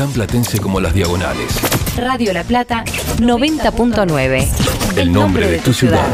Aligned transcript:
Tan 0.00 0.10
platense 0.12 0.58
como 0.58 0.80
las 0.80 0.94
diagonales. 0.94 1.60
Radio 1.94 2.32
La 2.32 2.42
Plata 2.42 2.86
90.9. 3.18 4.48
El 4.96 5.12
nombre 5.12 5.46
de 5.46 5.58
tu 5.58 5.74
ciudad. 5.74 6.06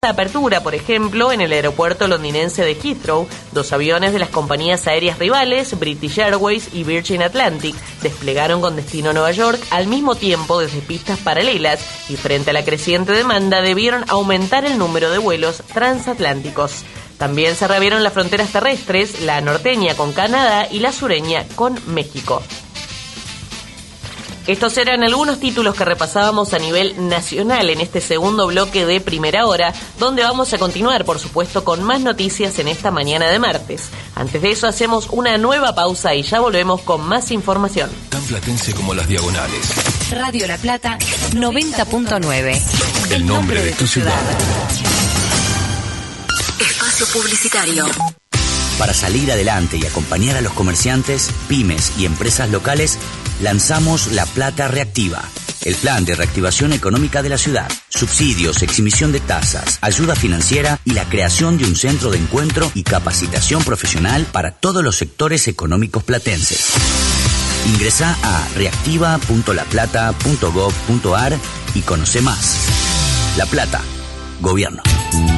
apertura, 0.00 0.62
por 0.62 0.74
ejemplo, 0.74 1.32
en 1.32 1.42
el 1.42 1.52
aeropuerto 1.52 2.08
londinense 2.08 2.64
de 2.64 2.74
Heathrow, 2.82 3.28
dos 3.52 3.70
aviones 3.74 4.14
de 4.14 4.18
las 4.18 4.30
compañías 4.30 4.86
aéreas 4.86 5.18
rivales, 5.18 5.78
British 5.78 6.20
Airways 6.20 6.70
y 6.72 6.84
Virgin 6.84 7.22
Atlantic, 7.22 7.76
desplegaron 8.00 8.62
con 8.62 8.74
destino 8.74 9.10
a 9.10 9.12
Nueva 9.12 9.32
York 9.32 9.60
al 9.68 9.88
mismo 9.88 10.14
tiempo 10.14 10.58
desde 10.58 10.80
pistas 10.80 11.18
paralelas 11.18 11.84
y 12.08 12.16
frente 12.16 12.48
a 12.48 12.54
la 12.54 12.64
creciente 12.64 13.12
demanda 13.12 13.60
debieron 13.60 14.06
aumentar 14.08 14.64
el 14.64 14.78
número 14.78 15.10
de 15.10 15.18
vuelos 15.18 15.62
transatlánticos. 15.74 16.86
También 17.18 17.56
se 17.56 17.66
reabrieron 17.66 18.02
las 18.02 18.12
fronteras 18.12 18.50
terrestres, 18.50 19.22
la 19.22 19.40
norteña 19.40 19.94
con 19.94 20.12
Canadá 20.12 20.68
y 20.70 20.80
la 20.80 20.92
sureña 20.92 21.44
con 21.54 21.80
México. 21.86 22.42
Estos 24.46 24.76
eran 24.78 25.02
algunos 25.02 25.40
títulos 25.40 25.74
que 25.74 25.84
repasábamos 25.84 26.54
a 26.54 26.60
nivel 26.60 27.08
nacional 27.08 27.68
en 27.68 27.80
este 27.80 28.00
segundo 28.00 28.46
bloque 28.46 28.86
de 28.86 29.00
primera 29.00 29.44
hora, 29.46 29.74
donde 29.98 30.22
vamos 30.22 30.52
a 30.52 30.58
continuar, 30.58 31.04
por 31.04 31.18
supuesto, 31.18 31.64
con 31.64 31.82
más 31.82 32.00
noticias 32.00 32.60
en 32.60 32.68
esta 32.68 32.92
mañana 32.92 33.28
de 33.28 33.40
martes. 33.40 33.88
Antes 34.14 34.40
de 34.42 34.52
eso 34.52 34.68
hacemos 34.68 35.08
una 35.10 35.36
nueva 35.36 35.74
pausa 35.74 36.14
y 36.14 36.22
ya 36.22 36.38
volvemos 36.38 36.80
con 36.82 37.00
más 37.00 37.32
información. 37.32 37.90
Tan 38.08 38.22
platense 38.22 38.72
como 38.72 38.94
las 38.94 39.08
diagonales. 39.08 40.12
Radio 40.12 40.46
La 40.46 40.58
Plata 40.58 40.96
90.9. 41.32 43.10
El 43.10 43.26
nombre 43.26 43.62
de 43.62 43.72
tu 43.72 43.86
ciudad. 43.88 44.22
Espacio 46.96 47.20
Publicitario. 47.20 47.84
Para 48.78 48.94
salir 48.94 49.30
adelante 49.30 49.76
y 49.76 49.84
acompañar 49.84 50.38
a 50.38 50.40
los 50.40 50.54
comerciantes, 50.54 51.28
pymes 51.46 51.92
y 51.98 52.06
empresas 52.06 52.48
locales, 52.48 52.96
lanzamos 53.42 54.12
La 54.12 54.24
Plata 54.24 54.66
Reactiva, 54.66 55.22
el 55.66 55.74
plan 55.74 56.06
de 56.06 56.14
reactivación 56.14 56.72
económica 56.72 57.22
de 57.22 57.28
la 57.28 57.36
ciudad, 57.36 57.70
subsidios, 57.90 58.62
exhibición 58.62 59.12
de 59.12 59.20
tasas, 59.20 59.78
ayuda 59.82 60.16
financiera 60.16 60.80
y 60.86 60.92
la 60.92 61.06
creación 61.06 61.58
de 61.58 61.66
un 61.66 61.76
centro 61.76 62.10
de 62.10 62.16
encuentro 62.16 62.72
y 62.72 62.82
capacitación 62.82 63.62
profesional 63.62 64.24
para 64.32 64.52
todos 64.52 64.82
los 64.82 64.96
sectores 64.96 65.48
económicos 65.48 66.02
platenses. 66.02 66.70
Ingresa 67.66 68.16
a 68.22 68.48
reactiva.laplata.gov.ar 68.54 71.38
y 71.74 71.82
conoce 71.82 72.22
más. 72.22 72.56
La 73.36 73.44
Plata, 73.44 73.82
Gobierno. 74.40 74.82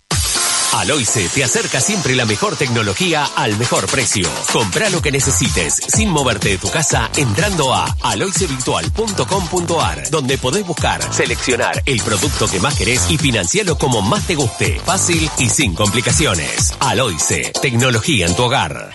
Aloice 0.73 1.29
te 1.29 1.43
acerca 1.43 1.81
siempre 1.81 2.15
la 2.15 2.25
mejor 2.25 2.57
tecnología 2.57 3.29
al 3.37 3.59
mejor 3.59 3.87
precio. 3.87 4.29
Compra 4.53 4.89
lo 4.89 5.03
que 5.03 5.11
necesites 5.11 5.81
sin 5.89 6.11
moverte 6.11 6.51
de 6.51 6.59
tu 6.59 6.71
casa 6.71 7.11
entrando 7.17 7.75
a 7.75 7.87
aloicevirtual.com.ar 8.03 10.11
donde 10.11 10.39
podés 10.39 10.65
buscar, 10.65 11.13
seleccionar 11.13 11.83
el 11.87 12.01
producto 12.03 12.47
que 12.49 12.61
más 12.61 12.77
querés 12.77 13.11
y 13.11 13.19
financiarlo 13.19 13.77
como 13.79 14.01
más 14.01 14.29
te 14.29 14.37
guste, 14.37 14.81
fácil 14.85 15.29
y 15.39 15.49
sin 15.49 15.75
complicaciones. 15.75 16.73
Aloice, 16.79 17.51
tecnología 17.61 18.27
en 18.27 18.37
tu 18.37 18.45
hogar. 18.45 18.93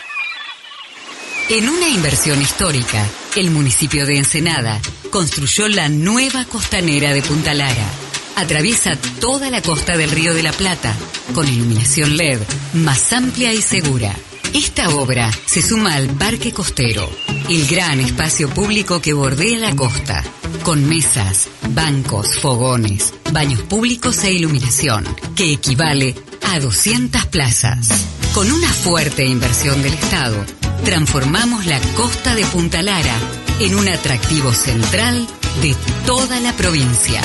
En 1.49 1.69
una 1.69 1.89
inversión 1.89 2.41
histórica, 2.41 3.05
el 3.35 3.51
municipio 3.51 4.05
de 4.05 4.17
Ensenada 4.17 4.79
construyó 5.11 5.67
la 5.67 5.89
nueva 5.89 6.45
costanera 6.45 7.13
de 7.13 7.21
Punta 7.21 7.53
Lara. 7.53 8.04
Atraviesa 8.35 8.97
toda 9.19 9.49
la 9.49 9.61
costa 9.61 9.95
del 9.95 10.11
Río 10.11 10.33
de 10.33 10.43
la 10.43 10.51
Plata, 10.51 10.93
con 11.33 11.47
iluminación 11.47 12.17
LED 12.17 12.39
más 12.73 13.13
amplia 13.13 13.53
y 13.53 13.61
segura. 13.61 14.13
Esta 14.53 14.89
obra 14.89 15.31
se 15.45 15.61
suma 15.61 15.95
al 15.95 16.07
Parque 16.09 16.51
Costero, 16.51 17.09
el 17.49 17.65
gran 17.67 17.99
espacio 17.99 18.49
público 18.49 19.01
que 19.01 19.13
bordea 19.13 19.59
la 19.59 19.75
costa, 19.75 20.23
con 20.63 20.85
mesas, 20.87 21.47
bancos, 21.69 22.35
fogones, 22.39 23.13
baños 23.31 23.61
públicos 23.61 24.23
e 24.23 24.33
iluminación, 24.33 25.05
que 25.35 25.53
equivale 25.53 26.15
a 26.43 26.59
200 26.59 27.25
plazas. 27.27 27.89
Con 28.33 28.51
una 28.51 28.67
fuerte 28.67 29.25
inversión 29.25 29.81
del 29.81 29.93
Estado, 29.93 30.43
transformamos 30.83 31.65
la 31.65 31.79
costa 31.95 32.35
de 32.35 32.45
Punta 32.45 32.81
Lara 32.81 33.15
en 33.59 33.75
un 33.75 33.87
atractivo 33.87 34.51
central 34.53 35.25
de 35.61 35.75
toda 36.05 36.39
la 36.41 36.53
provincia. 36.53 37.21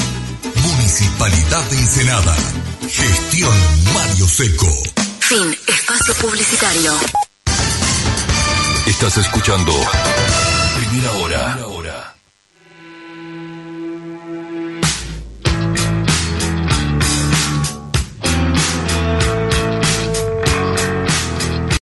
Municipalidad 0.62 1.64
de 1.70 1.76
Ensenada. 1.78 2.36
Gestión 2.88 3.54
Mario 3.94 4.26
Seco. 4.28 4.66
Fin. 5.20 5.56
Espacio 5.66 6.14
Publicitario. 6.14 6.92
Estás 8.86 9.16
escuchando 9.18 9.72
Primera 10.76 11.12
Hora. 11.12 12.14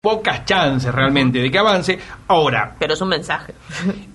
Pocas 0.01 0.45
chances 0.45 0.95
realmente 0.95 1.39
de 1.39 1.51
que 1.51 1.59
avance. 1.59 1.99
Ahora, 2.29 2.77
Pero 2.79 2.93
es 2.93 3.01
un 3.01 3.09
mensaje. 3.09 3.55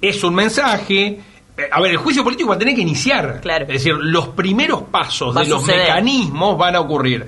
es 0.01 0.23
un 0.23 0.35
mensaje. 0.35 1.19
Eh, 1.59 1.69
A 1.71 1.81
ver, 1.81 1.91
el 1.91 1.97
juicio 1.97 2.23
político 2.23 2.49
va 2.49 2.55
a 2.55 2.59
tener 2.59 2.75
que 2.75 2.81
iniciar. 2.81 3.39
Claro. 3.41 3.63
Es 3.65 3.73
decir, 3.73 3.93
los 3.99 4.29
primeros 4.29 4.83
pasos 4.83 5.35
Va 5.35 5.43
de 5.43 5.49
los 5.49 5.61
suceder. 5.61 5.81
mecanismos 5.87 6.57
van 6.57 6.75
a 6.75 6.79
ocurrir. 6.79 7.25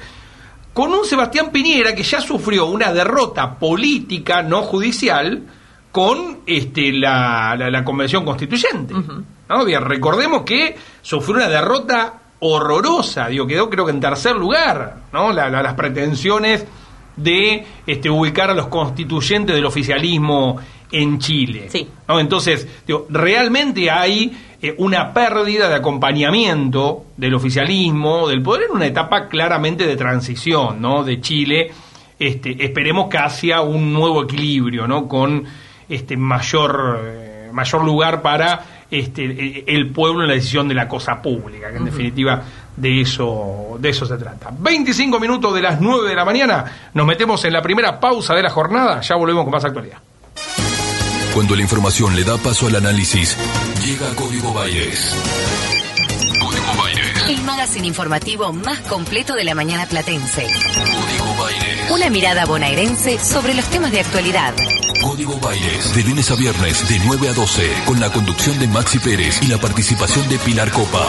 Con 0.73 0.93
un 0.93 1.03
Sebastián 1.05 1.49
Piñera 1.51 1.93
que 1.93 2.03
ya 2.03 2.21
sufrió 2.21 2.65
una 2.67 2.93
derrota 2.93 3.55
política, 3.59 4.41
no 4.41 4.61
judicial, 4.61 5.41
con 5.91 6.39
este, 6.45 6.93
la, 6.93 7.55
la- 7.57 7.69
la 7.69 7.83
Convención 7.83 8.23
Constituyente. 8.23 8.93
¿no? 9.49 9.65
Bien, 9.65 9.81
recordemos 9.83 10.43
que 10.43 10.77
sufrió 11.01 11.35
una 11.35 11.49
derrota 11.49 12.13
horrorosa, 12.39 13.27
digo, 13.27 13.45
quedó 13.45 13.69
creo 13.69 13.85
que 13.85 13.91
en 13.91 13.99
tercer 13.99 14.35
lugar, 14.35 14.97
¿no? 15.11 15.31
La- 15.33 15.49
la- 15.49 15.61
las 15.61 15.73
pretensiones 15.73 16.65
de 17.17 17.65
este, 17.85 18.09
ubicar 18.09 18.49
a 18.49 18.53
los 18.53 18.67
constituyentes 18.67 19.53
del 19.53 19.65
oficialismo 19.65 20.57
en 20.91 21.19
Chile. 21.19 21.69
¿no? 22.07 22.19
Entonces, 22.19 22.67
digo, 22.85 23.07
realmente 23.09 23.89
hay 23.89 24.31
eh, 24.61 24.75
una 24.77 25.13
pérdida 25.13 25.69
de 25.69 25.75
acompañamiento 25.75 27.05
del 27.17 27.33
oficialismo, 27.33 28.27
del 28.27 28.41
poder, 28.41 28.65
en 28.69 28.75
una 28.75 28.85
etapa 28.85 29.27
claramente 29.27 29.87
de 29.87 29.95
transición 29.95 30.81
¿no? 30.81 31.03
de 31.03 31.21
Chile. 31.21 31.71
Este, 32.19 32.63
esperemos 32.63 33.09
que 33.09 33.17
hacia 33.17 33.61
un 33.61 33.91
nuevo 33.91 34.23
equilibrio, 34.23 34.87
¿no? 34.87 35.07
con 35.07 35.45
este 35.89 36.15
mayor, 36.15 37.01
eh, 37.03 37.49
mayor 37.51 37.83
lugar 37.83 38.21
para 38.21 38.85
este, 38.91 39.25
eh, 39.25 39.63
el 39.67 39.89
pueblo 39.89 40.21
en 40.21 40.27
la 40.27 40.35
decisión 40.35 40.67
de 40.67 40.75
la 40.75 40.87
cosa 40.87 41.21
pública, 41.21 41.71
que 41.71 41.77
en 41.77 41.85
definitiva 41.85 42.43
de 42.75 43.01
eso, 43.01 43.77
de 43.79 43.89
eso 43.89 44.05
se 44.05 44.17
trata. 44.17 44.51
25 44.57 45.19
minutos 45.19 45.53
de 45.55 45.61
las 45.61 45.81
9 45.81 46.09
de 46.09 46.15
la 46.15 46.25
mañana, 46.25 46.65
nos 46.93 47.07
metemos 47.07 47.43
en 47.45 47.53
la 47.53 47.61
primera 47.61 47.99
pausa 47.99 48.35
de 48.35 48.43
la 48.43 48.49
jornada, 48.49 49.01
ya 49.01 49.15
volvemos 49.15 49.43
con 49.43 49.51
más 49.51 49.65
actualidad. 49.65 49.97
Cuando 51.33 51.55
la 51.55 51.61
información 51.61 52.13
le 52.15 52.25
da 52.25 52.37
paso 52.37 52.67
al 52.67 52.75
análisis, 52.75 53.37
llega 53.85 54.13
Código 54.15 54.53
Baires. 54.53 55.15
Código 56.41 56.73
Baires. 56.77 57.23
El 57.29 57.41
magazine 57.43 57.87
informativo 57.87 58.51
más 58.51 58.79
completo 58.81 59.33
de 59.35 59.45
la 59.45 59.55
mañana 59.55 59.85
platense. 59.85 60.45
Código 60.73 61.35
Baires. 61.39 61.91
Una 61.91 62.09
mirada 62.09 62.45
bonaerense 62.45 63.17
sobre 63.17 63.53
los 63.53 63.65
temas 63.67 63.93
de 63.93 64.01
actualidad. 64.01 64.53
Código 65.01 65.37
Baires. 65.37 65.95
De 65.95 66.03
lunes 66.03 66.29
a 66.31 66.35
viernes, 66.35 66.89
de 66.89 66.99
9 66.99 67.29
a 67.29 67.33
12, 67.33 67.71
con 67.85 68.01
la 68.01 68.11
conducción 68.11 68.59
de 68.59 68.67
Maxi 68.67 68.99
Pérez 68.99 69.41
y 69.41 69.47
la 69.47 69.57
participación 69.57 70.27
de 70.27 70.37
Pilar 70.37 70.69
Copa. 70.71 71.07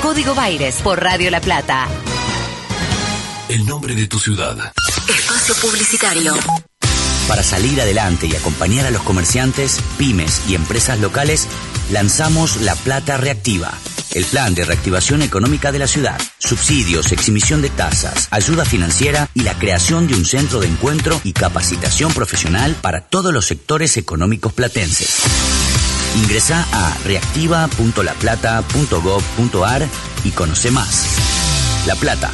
Código 0.00 0.34
Baires 0.36 0.76
por 0.76 1.02
Radio 1.02 1.28
La 1.30 1.40
El 3.48 3.66
nombre 3.66 3.96
de 3.96 4.06
tu 4.06 4.20
ciudad. 4.20 4.72
Espacio 5.08 5.54
Publicitario. 5.56 6.34
Para 7.28 7.42
salir 7.42 7.80
adelante 7.80 8.26
y 8.26 8.34
acompañar 8.36 8.84
a 8.86 8.90
los 8.90 9.02
comerciantes, 9.02 9.80
pymes 9.96 10.42
y 10.46 10.54
empresas 10.54 11.00
locales, 11.00 11.48
lanzamos 11.90 12.60
La 12.60 12.74
Plata 12.74 13.16
Reactiva, 13.16 13.72
el 14.12 14.26
plan 14.26 14.54
de 14.54 14.66
reactivación 14.66 15.22
económica 15.22 15.72
de 15.72 15.78
la 15.78 15.86
ciudad, 15.86 16.20
subsidios, 16.38 17.12
exhibición 17.12 17.62
de 17.62 17.70
tasas, 17.70 18.28
ayuda 18.30 18.66
financiera 18.66 19.30
y 19.32 19.40
la 19.40 19.54
creación 19.54 20.06
de 20.06 20.12
un 20.14 20.26
centro 20.26 20.60
de 20.60 20.68
encuentro 20.68 21.18
y 21.24 21.32
capacitación 21.32 22.12
profesional 22.12 22.76
para 22.82 23.00
todos 23.00 23.32
los 23.32 23.46
sectores 23.46 23.96
económicos 23.96 24.52
platenses. 24.52 25.22
Ingresa 26.16 26.66
a 26.72 26.94
reactiva.laplata.gov.ar 27.04 29.88
y 30.24 30.30
conoce 30.30 30.70
más. 30.70 31.06
La 31.86 31.96
Plata 31.96 32.30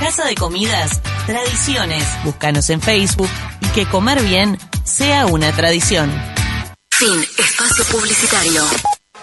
Casa 0.00 0.24
de 0.24 0.34
Comidas 0.34 1.00
Tradiciones. 1.26 2.04
Búscanos 2.24 2.70
en 2.70 2.80
Facebook 2.80 3.30
y 3.60 3.66
que 3.68 3.86
comer 3.86 4.20
bien 4.24 4.58
sea 4.82 5.26
una 5.26 5.52
tradición. 5.52 6.10
Fin. 6.98 7.24
Espacio 7.38 7.84
publicitario. 7.92 8.60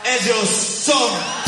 Ellos 0.06 0.48
son 0.86 1.45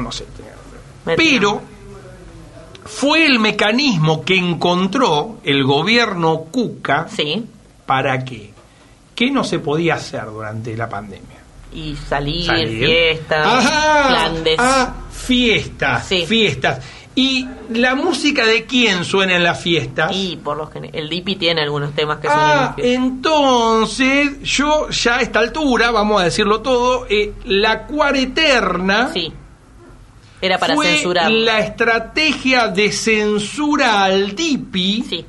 No, 0.00 0.12
sé. 0.12 0.24
Pero 1.16 1.62
fue 2.84 3.26
el 3.26 3.38
mecanismo 3.38 4.24
que 4.24 4.36
encontró 4.36 5.38
el 5.44 5.64
gobierno 5.64 6.44
Cuca 6.50 7.06
para 7.86 8.24
qué. 8.24 8.52
¿Qué 9.14 9.30
no 9.30 9.44
se 9.44 9.58
podía 9.58 9.94
hacer 9.94 10.26
durante 10.26 10.76
la 10.76 10.88
pandemia? 10.88 11.38
Y 11.72 11.96
salir, 11.96 12.46
Salir. 12.46 12.86
fiestas, 12.86 13.46
Ajá, 13.46 14.32
ah, 14.58 14.94
fiestas, 15.10 16.06
fiestas. 16.26 16.80
¿Y 17.14 17.48
la 17.70 17.96
música 17.96 18.46
de 18.46 18.64
quién 18.64 19.04
suena 19.04 19.34
en 19.34 19.42
las 19.42 19.60
fiestas? 19.60 20.12
Y 20.14 20.36
por 20.36 20.56
los 20.56 20.70
que 20.70 20.88
el 20.92 21.08
DIPI 21.08 21.34
tiene 21.34 21.62
algunos 21.62 21.92
temas 21.92 22.18
que 22.20 22.28
Ah, 22.30 22.74
entonces 22.78 24.40
yo 24.42 24.88
ya 24.88 25.16
a 25.16 25.20
esta 25.20 25.40
altura, 25.40 25.90
vamos 25.90 26.20
a 26.20 26.24
decirlo 26.26 26.60
todo, 26.60 27.06
eh, 27.10 27.32
la 27.44 27.86
cuareterna 27.88 29.10
Era 30.40 30.58
para 30.58 30.74
fue 30.74 30.86
censurar. 30.86 31.30
la 31.30 31.58
estrategia 31.60 32.68
de 32.68 32.92
censura 32.92 34.04
al 34.04 34.34
DIPI 34.34 35.26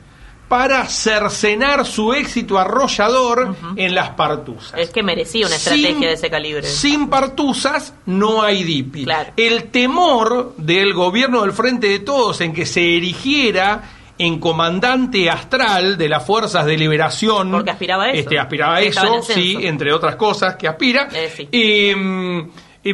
para 0.47 0.85
cercenar 0.87 1.85
su 1.85 2.11
éxito 2.13 2.57
arrollador 2.57 3.55
en 3.75 3.93
las 3.93 4.09
partusas. 4.11 4.79
Es 4.79 4.89
que 4.89 5.03
merecía 5.03 5.45
una 5.45 5.55
estrategia 5.55 5.89
Sin- 5.91 6.01
de 6.01 6.13
ese 6.13 6.29
calibre. 6.29 6.63
Sin 6.63 7.07
partusas 7.07 7.93
no 8.07 8.41
hay 8.41 8.63
DIPI. 8.63 9.05
El 9.37 9.65
temor 9.65 10.55
del 10.57 10.93
gobierno 10.93 11.41
del 11.43 11.53
Frente 11.53 11.87
de 11.87 11.99
Todos 11.99 12.41
en 12.41 12.53
que 12.53 12.65
se 12.65 12.97
erigiera 12.97 13.83
en 14.17 14.39
comandante 14.39 15.29
astral 15.29 15.97
de 15.97 16.09
las 16.09 16.25
fuerzas 16.25 16.65
de 16.65 16.77
liberación. 16.77 17.51
Porque 17.51 17.71
aspiraba 17.71 18.05
a 18.05 18.09
eso. 18.09 18.19
Este, 18.19 18.39
aspiraba 18.39 18.75
a 18.77 18.81
eso, 18.81 19.21
sí, 19.21 19.55
entre 19.61 19.93
otras 19.93 20.15
cosas 20.15 20.55
que 20.55 20.67
aspira. 20.67 21.07
Eh, 21.13 21.31
sí. 21.35 21.47
Mm, 21.95 22.49
y 22.83 22.93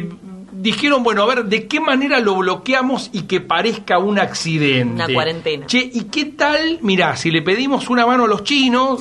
dijeron, 0.66 1.02
bueno, 1.02 1.22
a 1.22 1.26
ver, 1.26 1.44
¿de 1.44 1.66
qué 1.66 1.80
manera 1.80 2.20
lo 2.20 2.34
bloqueamos 2.36 3.10
y 3.12 3.22
que 3.22 3.40
parezca 3.40 3.98
un 3.98 4.18
accidente? 4.18 5.04
Una 5.04 5.08
cuarentena. 5.12 5.66
Che, 5.66 5.78
¿y 5.78 6.04
qué 6.04 6.26
tal? 6.26 6.78
Mirá, 6.82 7.16
si 7.16 7.30
le 7.30 7.42
pedimos 7.42 7.88
una 7.88 8.06
mano 8.06 8.24
a 8.24 8.28
los 8.28 8.42
chinos, 8.42 9.00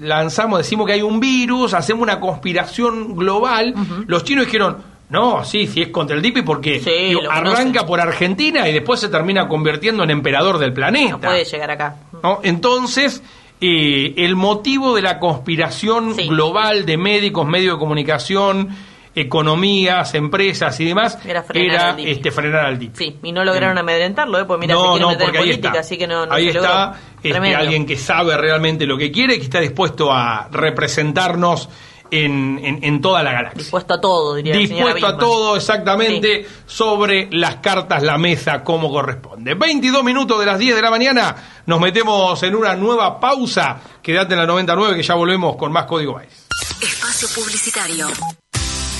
lanzamos, 0.00 0.58
decimos 0.58 0.86
que 0.86 0.94
hay 0.94 1.02
un 1.02 1.20
virus, 1.20 1.74
hacemos 1.74 2.02
una 2.02 2.18
conspiración 2.18 3.14
global. 3.14 3.74
Los 4.06 4.24
chinos 4.24 4.46
dijeron, 4.46 4.78
no, 5.10 5.44
sí, 5.44 5.66
si 5.66 5.82
es 5.82 5.88
contra 5.88 6.16
el 6.16 6.22
DIPI, 6.22 6.42
porque 6.42 6.78
digo, 6.78 7.22
arranca 7.30 7.84
por 7.84 8.00
Argentina 8.00 8.68
y 8.68 8.72
después 8.72 9.00
se 9.00 9.08
termina 9.08 9.48
convirtiendo 9.48 10.02
en 10.04 10.10
emperador 10.10 10.58
del 10.58 10.72
planeta. 10.72 11.12
No 11.12 11.20
puede 11.20 11.44
llegar 11.44 11.70
acá. 11.70 11.96
¿no? 12.22 12.40
Entonces, 12.42 13.22
eh, 13.60 14.14
el 14.16 14.36
motivo 14.36 14.94
de 14.94 15.02
la 15.02 15.18
conspiración 15.18 16.16
global 16.16 16.86
de 16.86 16.96
médicos, 16.96 17.46
medios 17.46 17.74
de 17.74 17.78
comunicación, 17.78 18.68
economías, 19.14 20.14
empresas 20.14 20.78
y 20.80 20.84
demás 20.84 21.18
Era 21.24 21.42
frenar 21.42 21.80
al 21.90 21.96
DIP. 21.96 22.08
este, 22.08 22.30
frenar 22.30 22.64
al 22.66 22.78
DIP. 22.78 22.94
Sí, 22.96 23.18
y 23.22 23.32
no 23.32 23.44
lograron 23.44 23.76
amedrentarlo, 23.78 24.38
¿eh? 24.38 24.44
porque 24.44 24.60
mira, 24.66 24.74
No, 24.74 24.94
se 24.94 25.00
no, 25.00 25.08
meter 25.08 25.20
en 25.22 25.26
porque 25.26 25.38
ahí 25.38 25.44
política, 25.44 25.68
está. 25.68 25.80
así 25.80 25.98
que 25.98 26.06
no, 26.06 26.26
no 26.26 26.32
ahí 26.32 26.44
se 26.52 26.58
está 26.58 26.86
logró. 27.22 27.44
este, 27.44 27.54
alguien 27.56 27.86
que 27.86 27.96
sabe 27.96 28.36
realmente 28.36 28.86
lo 28.86 28.96
que 28.96 29.10
quiere, 29.10 29.36
que 29.38 29.44
está 29.44 29.60
dispuesto 29.60 30.12
a 30.12 30.48
representarnos 30.50 31.68
en, 32.12 32.58
en- 32.64 32.82
en 32.82 33.00
toda 33.00 33.22
la 33.22 33.32
galaxia. 33.32 33.58
Dispuesto 33.62 33.94
a 33.94 34.00
todo, 34.00 34.34
diría 34.34 34.56
Dispuesto 34.56 35.06
a 35.06 35.16
todo 35.16 35.56
exactamente 35.56 36.44
sobre 36.66 37.28
las 37.30 37.56
cartas, 37.56 38.02
la 38.02 38.18
mesa, 38.18 38.64
como 38.64 38.90
corresponde. 38.90 39.54
22 39.54 40.02
minutos 40.02 40.40
de 40.40 40.46
las 40.46 40.58
10 40.58 40.74
de 40.74 40.82
la 40.82 40.90
mañana, 40.90 41.36
nos 41.66 41.78
metemos 41.80 42.42
en 42.42 42.56
una 42.56 42.74
nueva 42.74 43.20
pausa. 43.20 43.80
Quédate 44.02 44.34
en 44.34 44.40
la 44.40 44.46
99 44.46 44.96
que 44.96 45.02
ya 45.04 45.14
volvemos 45.14 45.54
con 45.56 45.70
más 45.70 45.84
Código 45.84 46.14
Baez. 46.14 46.48
Espacio 46.82 47.28
publicitario. 47.34 48.08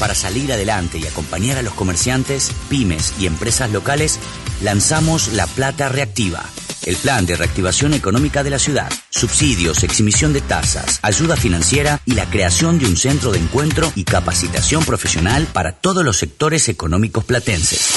Para 0.00 0.16
salir 0.16 0.52
adelante 0.52 0.98
y 0.98 1.06
acompañar 1.06 1.58
a 1.58 1.62
los 1.62 1.74
comerciantes, 1.74 2.50
pymes 2.70 3.12
y 3.20 3.26
empresas 3.26 3.70
locales, 3.70 4.18
lanzamos 4.62 5.34
La 5.34 5.46
Plata 5.46 5.90
Reactiva, 5.90 6.42
el 6.86 6.96
plan 6.96 7.26
de 7.26 7.36
reactivación 7.36 7.92
económica 7.92 8.42
de 8.42 8.48
la 8.48 8.58
ciudad, 8.58 8.90
subsidios, 9.10 9.84
exhibición 9.84 10.32
de 10.32 10.40
tasas, 10.40 11.00
ayuda 11.02 11.36
financiera 11.36 12.00
y 12.06 12.14
la 12.14 12.24
creación 12.30 12.78
de 12.78 12.86
un 12.86 12.96
centro 12.96 13.30
de 13.30 13.40
encuentro 13.40 13.92
y 13.94 14.04
capacitación 14.04 14.86
profesional 14.86 15.46
para 15.52 15.72
todos 15.72 16.02
los 16.02 16.16
sectores 16.16 16.70
económicos 16.70 17.24
platenses. 17.24 17.90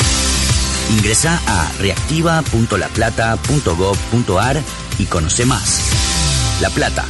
Ingresa 0.91 1.39
a 1.47 1.71
reactiva.laplata.gov.ar 1.79 4.61
y 4.99 5.05
conoce 5.05 5.45
más. 5.45 5.79
La 6.59 6.69
Plata, 6.69 7.05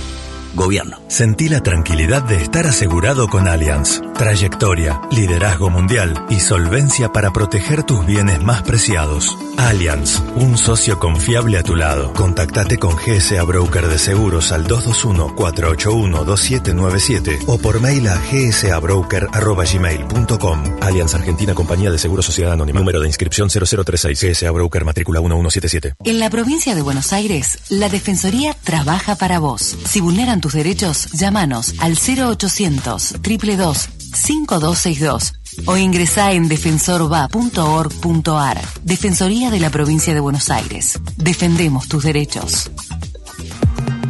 Gobierno. 0.54 1.00
Sentí 1.08 1.50
la 1.50 1.62
tranquilidad 1.62 2.22
de 2.24 2.38
estar 2.38 2.66
asegurado 2.68 3.28
con 3.28 3.48
Allianz. 3.48 4.02
Trayectoria, 4.16 5.02
liderazgo 5.12 5.70
mundial 5.70 6.26
y 6.30 6.40
solvencia 6.40 7.10
para 7.10 7.32
proteger 7.32 7.84
tus 7.84 8.06
bienes 8.06 8.42
más 8.42 8.62
preciados. 8.62 9.38
Allianz, 9.58 10.22
un 10.36 10.58
socio 10.58 10.98
confiable 11.00 11.58
a 11.58 11.64
tu 11.64 11.76
lado. 11.76 12.14
Contactate 12.14 12.78
con 12.78 12.96
GSA 12.96 13.44
Broker 13.44 13.88
de 13.88 13.98
Seguros 13.98 14.52
al 14.52 14.68
221-481-2797 14.68 17.44
o 17.48 17.58
por 17.58 17.82
mail 17.82 18.08
a 18.08 18.16
gsabroker.gmail.com. 18.18 20.64
Allianz 20.82 21.16
Argentina 21.16 21.54
Compañía 21.54 21.92
de 21.92 21.98
Seguros 21.98 22.26
Sociedad 22.26 22.54
Anónima. 22.54 22.80
Número 22.80 23.02
de 23.02 23.08
inscripción 23.08 23.50
0036. 23.50 24.22
GSA 24.22 24.52
Broker 24.52 24.86
matrícula 24.86 25.20
1177. 25.20 25.96
En 26.04 26.20
la 26.20 26.30
provincia 26.30 26.76
de 26.76 26.82
Buenos 26.82 27.14
Aires, 27.14 27.60
la 27.70 27.90
Defensoría 27.90 28.56
trabaja 28.64 29.16
para 29.16 29.40
vos. 29.40 29.76
Si 29.86 30.00
vulneran 30.00 30.40
tus 30.44 30.54
derechos, 30.54 31.12
llámanos 31.14 31.74
al 31.80 31.94
0800 31.94 33.22
222 33.22 33.90
5262 34.14 35.34
o 35.68 35.78
ingresá 35.78 36.34
en 36.34 36.50
defensorva.org.ar. 36.50 38.62
Defensoría 38.84 39.50
de 39.50 39.62
la 39.62 39.70
provincia 39.70 40.14
de 40.14 40.20
Buenos 40.20 40.50
Aires. 40.50 41.00
Defendemos 41.16 41.88
tus 41.88 42.04
derechos. 42.04 42.70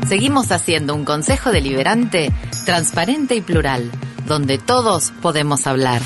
Seguimos 0.10 0.52
haciendo 0.52 0.96
un 0.96 1.06
consejo 1.06 1.52
deliberante 1.52 2.34
transparente 2.66 3.36
y 3.36 3.42
plural, 3.42 3.92
donde 4.26 4.58
todos 4.58 5.14
podemos 5.22 5.68
hablar, 5.68 6.02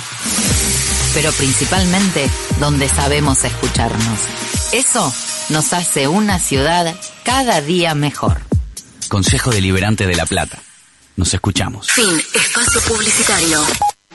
pero 1.14 1.32
principalmente 1.32 2.30
donde 2.60 2.90
sabemos 2.90 3.46
escucharnos. 3.46 4.20
Eso 4.74 5.10
nos 5.52 5.72
hace 5.72 6.10
una 6.10 6.38
ciudad 6.38 6.94
cada 7.24 7.62
día 7.62 7.96
mejor. 7.96 8.47
Consejo 9.08 9.52
Deliberante 9.52 10.06
de 10.06 10.16
La 10.16 10.26
Plata. 10.26 10.60
Nos 11.16 11.34
escuchamos. 11.34 11.90
Fin. 11.92 12.22
Espacio 12.34 12.82
publicitario. 12.82 13.64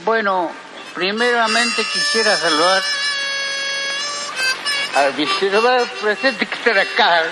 Bueno, 0.05 0.51
primeramente 0.95 1.83
quisiera 1.93 2.37
saludar 2.39 2.83
al 4.97 5.13
vicerobar 5.15 5.87
presente 6.01 6.47
que 6.47 6.55
está 6.55 6.81
acá. 6.81 7.23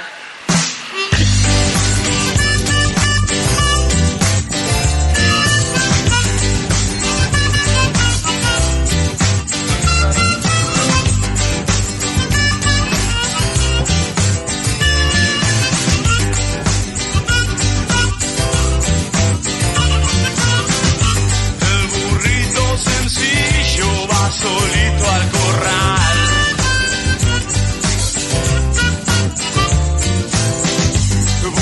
Solito 24.33 25.11
al 25.11 25.31
corral. 25.31 26.01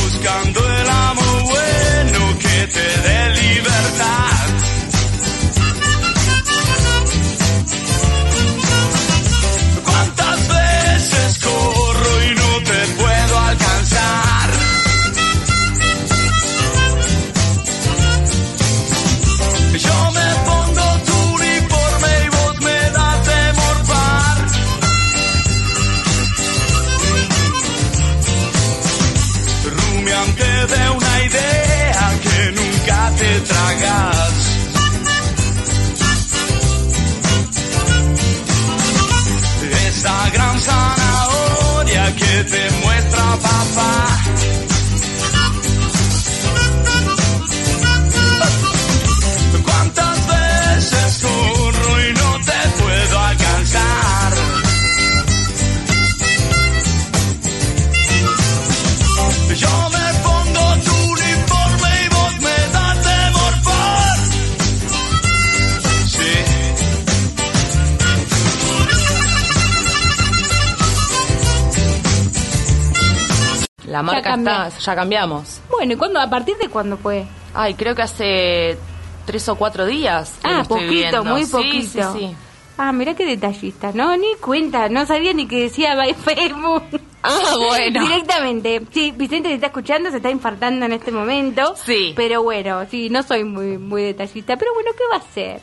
Buscando 0.00 0.60
el 0.80 0.88
amor 0.88 1.42
bueno 1.44 2.38
que 2.38 2.66
te 2.66 3.08
dé 3.08 3.17
Cambiaste. 74.30 74.78
está, 74.78 74.92
ya 74.92 74.96
cambiamos. 74.96 75.60
Bueno, 75.70 75.92
¿y 75.92 75.96
cuándo? 75.96 76.20
¿A 76.20 76.28
partir 76.30 76.56
de 76.58 76.68
cuándo 76.68 76.96
fue? 76.96 77.26
Ay, 77.54 77.74
creo 77.74 77.94
que 77.94 78.02
hace 78.02 78.78
tres 79.26 79.48
o 79.48 79.56
cuatro 79.56 79.86
días. 79.86 80.34
Ah, 80.42 80.64
poquito, 80.66 81.24
muy 81.24 81.44
Sí, 81.44 81.52
poquito. 81.52 82.12
Sí, 82.12 82.18
sí. 82.28 82.36
Ah, 82.76 82.92
mira 82.92 83.14
qué 83.14 83.26
detallista. 83.26 83.90
No, 83.92 84.16
ni 84.16 84.36
cuenta. 84.40 84.88
No 84.88 85.04
sabía 85.04 85.32
ni 85.32 85.46
que 85.48 85.62
decía 85.62 85.96
Facebook. 86.24 86.84
Ah, 87.22 87.54
bueno. 87.56 88.00
Directamente. 88.02 88.82
Sí, 88.92 89.12
Vicente 89.16 89.48
se 89.48 89.56
está 89.56 89.66
escuchando, 89.66 90.10
se 90.10 90.18
está 90.18 90.30
infartando 90.30 90.86
en 90.86 90.92
este 90.92 91.10
momento. 91.10 91.74
Sí. 91.84 92.12
Pero 92.14 92.42
bueno, 92.44 92.86
sí, 92.88 93.10
no 93.10 93.22
soy 93.24 93.42
muy, 93.44 93.76
muy 93.78 94.02
detallista. 94.02 94.56
Pero 94.56 94.72
bueno, 94.74 94.90
¿qué 94.96 95.02
va 95.12 95.16
a 95.16 95.32
ser? 95.34 95.60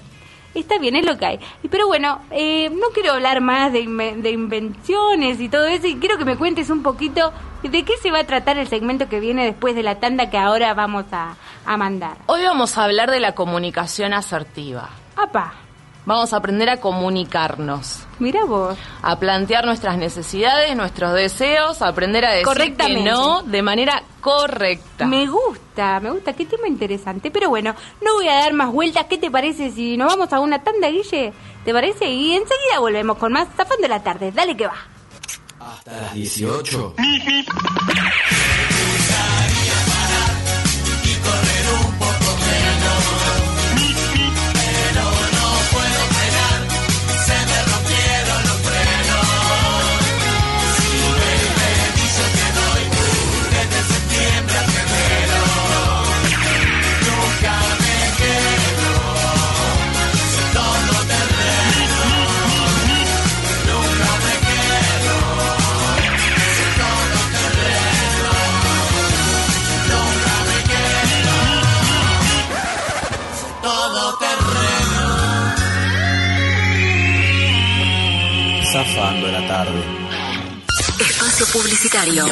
Está 0.56 0.78
bien, 0.80 0.96
es 0.96 1.06
lo 1.06 1.18
que 1.18 1.26
hay. 1.26 1.40
Pero 1.70 1.86
bueno, 1.88 2.22
eh, 2.32 2.70
no 2.72 2.88
quiero 2.94 3.12
hablar 3.14 3.42
más 3.42 3.72
de, 3.74 3.84
inve- 3.84 4.16
de 4.16 4.32
invenciones 4.32 5.40
y 5.40 5.50
todo 5.50 5.66
eso, 5.66 5.86
y 5.88 5.98
quiero 5.98 6.18
que 6.18 6.26
me 6.26 6.38
cuentes 6.38 6.70
un 6.70 6.82
poquito 6.82 7.32
de 7.62 7.84
qué 7.84 7.98
se 8.02 8.10
va 8.12 8.20
a 8.20 8.24
tratar 8.24 8.58
el 8.58 8.68
segmento 8.68 9.10
que 9.10 9.20
viene 9.20 9.46
después 9.46 9.76
de 9.76 9.84
la 9.84 10.00
tanda 10.00 10.30
que 10.30 10.38
ahora 10.38 10.74
vamos 10.74 11.06
a, 11.12 11.36
a 11.66 11.78
mandar. 11.78 12.18
Hoy 12.28 12.44
vamos 12.44 12.78
a 12.78 12.86
hablar 12.86 13.12
de 13.12 13.20
la 13.20 13.34
comunicación 13.36 14.14
asertiva. 14.14 14.90
¡Apa! 15.18 15.54
Vamos 16.06 16.34
a 16.34 16.38
aprender 16.38 16.70
a 16.70 16.78
comunicarnos. 16.78 18.06
Mira 18.20 18.46
vos. 18.46 18.78
A 19.02 19.20
plantear 19.20 19.66
nuestras 19.66 19.98
necesidades, 19.98 20.76
nuestros 20.76 21.14
deseos, 21.14 21.82
a 21.82 21.88
aprender 21.88 22.24
a 22.26 22.34
decir 22.34 22.76
que 22.76 23.02
no 23.04 23.42
de 23.42 23.62
manera 23.62 24.04
correcta. 24.22 25.06
Me 25.08 25.26
gusta, 25.26 26.00
me 26.00 26.12
gusta, 26.12 26.34
qué 26.34 26.46
tema 26.46 26.68
interesante. 26.68 27.32
Pero 27.32 27.50
bueno, 27.50 27.76
no 28.04 28.14
voy 28.14 28.28
a 28.28 28.36
dar 28.36 28.54
más 28.54 28.72
vueltas. 28.72 29.06
¿Qué 29.06 29.18
te 29.18 29.32
parece 29.32 29.72
si 29.72 29.98
nos 29.98 30.08
vamos 30.08 30.32
a 30.32 30.40
una 30.40 30.64
tanda, 30.64 30.90
Guille? 30.90 31.34
¿Te 31.64 31.74
parece? 31.74 32.08
Y 32.08 32.34
enseguida 32.36 32.80
volvemos 32.80 33.18
con 33.18 33.34
más 33.34 33.48
Zafando 33.58 33.88
la 33.88 34.04
tarde. 34.04 34.32
Dale 34.32 34.56
que 34.56 34.68
va. 34.68 34.78
Hasta 35.60 35.92
las 36.02 36.14
18. 36.14 36.94
Tarde. 79.56 79.80
Espacio 81.00 81.46
Publicitario. 81.54 82.26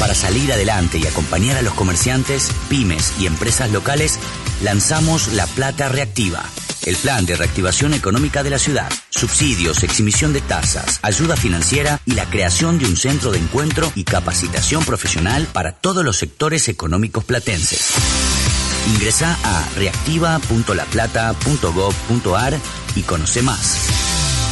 Para 0.00 0.12
salir 0.12 0.52
adelante 0.52 0.98
y 0.98 1.06
acompañar 1.06 1.56
a 1.56 1.62
los 1.62 1.74
comerciantes, 1.74 2.50
pymes 2.68 3.14
y 3.20 3.26
empresas 3.26 3.70
locales, 3.70 4.18
lanzamos 4.60 5.28
La 5.34 5.46
Plata 5.46 5.88
Reactiva, 5.88 6.42
el 6.84 6.96
plan 6.96 7.24
de 7.26 7.36
reactivación 7.36 7.94
económica 7.94 8.42
de 8.42 8.50
la 8.50 8.58
ciudad, 8.58 8.90
subsidios, 9.10 9.84
exhibición 9.84 10.32
de 10.32 10.40
tasas, 10.40 10.98
ayuda 11.02 11.36
financiera 11.36 12.00
y 12.06 12.14
la 12.14 12.28
creación 12.28 12.80
de 12.80 12.86
un 12.86 12.96
centro 12.96 13.30
de 13.30 13.38
encuentro 13.38 13.92
y 13.94 14.02
capacitación 14.02 14.84
profesional 14.84 15.46
para 15.52 15.70
todos 15.70 16.04
los 16.04 16.16
sectores 16.16 16.68
económicos 16.68 17.22
platenses. 17.22 17.90
Ingresa 18.88 19.38
a 19.44 19.68
reactiva.laplata.gov.ar 19.76 22.58
y 22.96 23.02
conoce 23.02 23.42
más. 23.42 23.76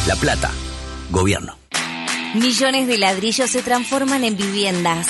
La 0.07 0.15
Plata, 0.15 0.51
Gobierno. 1.09 1.60
Millones 2.33 2.87
de 2.87 2.97
ladrillos 2.97 3.51
se 3.51 3.61
transforman 3.61 4.23
en 4.23 4.37
viviendas. 4.37 5.07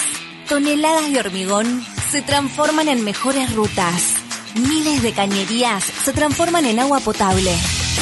Toneladas 0.49 1.11
de 1.11 1.19
hormigón 1.19 1.85
se 2.09 2.23
transforman 2.23 2.87
en 2.87 3.03
mejores 3.03 3.53
rutas. 3.53 4.15
Miles 4.55 5.03
de 5.03 5.13
cañerías 5.13 5.83
se 5.83 6.13
transforman 6.13 6.65
en 6.65 6.79
agua 6.79 6.99
potable. 6.99 7.55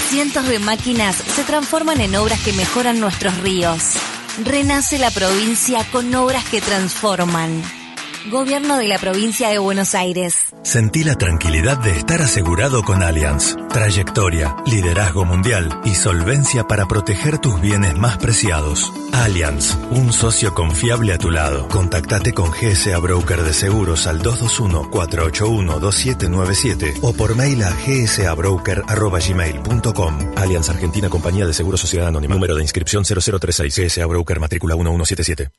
Cientos 0.08 0.48
de 0.48 0.60
máquinas 0.60 1.18
se 1.18 1.44
transforman 1.44 2.00
en 2.00 2.16
obras 2.16 2.40
que 2.40 2.54
mejoran 2.54 3.02
nuestros 3.02 3.38
ríos. 3.40 3.96
Renace 4.46 4.98
la 4.98 5.12
provincia 5.12 5.86
con 5.92 6.16
obras 6.16 6.46
que 6.46 6.62
transforman. 6.62 7.62
Gobierno 8.28 8.78
de 8.78 8.90
la 8.90 8.98
provincia 8.98 9.48
de 9.48 9.60
Buenos 9.60 9.96
Aires. 9.96 10.36
Sentí 10.62 11.06
la 11.06 11.16
tranquilidad 11.16 11.78
de 11.78 11.92
estar 11.92 12.22
asegurado 12.22 12.84
con 12.84 13.02
Allianz. 13.02 13.56
Trayectoria, 13.72 14.58
liderazgo 14.66 15.24
mundial 15.24 15.80
y 15.86 15.96
solvencia 15.96 16.66
para 16.66 16.86
proteger 16.86 17.38
tus 17.38 17.62
bienes 17.62 17.96
más 17.96 18.18
preciados. 18.18 18.92
Allianz, 19.14 19.78
un 19.92 20.12
socio 20.12 20.54
confiable 20.54 21.14
a 21.14 21.18
tu 21.18 21.32
lado. 21.32 21.70
Contactate 21.70 22.34
con 22.34 22.52
GSA 22.52 23.00
Broker 23.00 23.42
de 23.42 23.54
Seguros 23.54 24.06
al 24.06 24.22
221-481-2797 24.22 27.00
o 27.02 27.14
por 27.14 27.38
mail 27.38 27.64
a 27.64 27.72
gsabroker.gmail.com. 27.72 30.34
Allianz 30.36 30.70
Argentina 30.70 31.10
Compañía 31.10 31.46
de 31.46 31.54
Seguros 31.54 31.80
Sociedad 31.80 32.10
Anónima. 32.10 32.36
Número 32.36 32.58
de 32.58 32.64
inscripción 32.64 33.06
0036 33.06 33.74
GSA 33.74 34.06
Broker 34.08 34.42
matrícula 34.42 34.76
1177. 34.76 35.52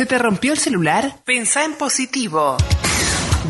¿Se 0.00 0.06
te 0.06 0.16
rompió 0.16 0.54
el 0.54 0.58
celular? 0.58 1.20
Pensá 1.26 1.62
en 1.62 1.74
positivo. 1.74 2.56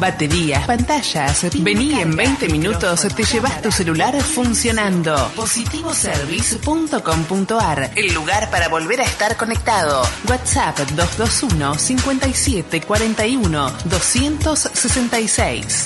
Baterías, 0.00 0.66
pantallas. 0.66 1.46
Vení 1.62 2.00
en 2.00 2.16
20 2.16 2.48
minutos, 2.48 3.06
te 3.14 3.22
llevas 3.22 3.62
tu 3.62 3.70
celular 3.70 4.20
funcionando. 4.20 5.30
Positivoservice.com.ar, 5.36 7.92
el 7.94 8.12
lugar 8.12 8.50
para 8.50 8.68
volver 8.68 9.00
a 9.00 9.04
estar 9.04 9.36
conectado. 9.36 10.02
WhatsApp 10.28 10.76
221 10.96 11.78
57 11.78 12.80
41 12.80 13.72
266. 13.84 15.84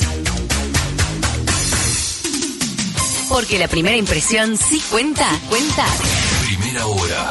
Porque 3.29 3.59
la 3.59 3.69
primera 3.69 3.99
impresión 3.99 4.57
sí 4.57 4.83
cuenta, 4.91 5.29
cuenta. 5.51 5.85
Primera 6.47 6.87
hora. 6.87 7.31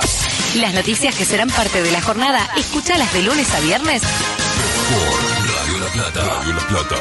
Las 0.56 0.74
noticias 0.74 1.16
que 1.16 1.26
serán 1.26 1.50
parte 1.50 1.82
de 1.82 1.92
la 1.92 2.02
jornada, 2.02 2.48
escúchalas 2.56 3.12
de 3.13 3.24
lunes 3.24 3.50
a 3.54 3.60
viernes. 3.60 4.04
Por 4.04 5.52
Radio 5.56 5.80
La 5.80 5.88
Plata. 5.88 6.24
Radio 6.26 6.54
La 6.54 6.68
Plata. 6.68 6.96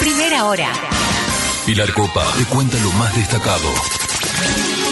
Primera 0.00 0.44
hora. 0.46 0.72
Pilar 1.64 1.92
Copa 1.92 2.26
te 2.36 2.44
cuenta 2.46 2.76
lo 2.78 2.90
más 2.92 3.14
destacado. 3.14 3.72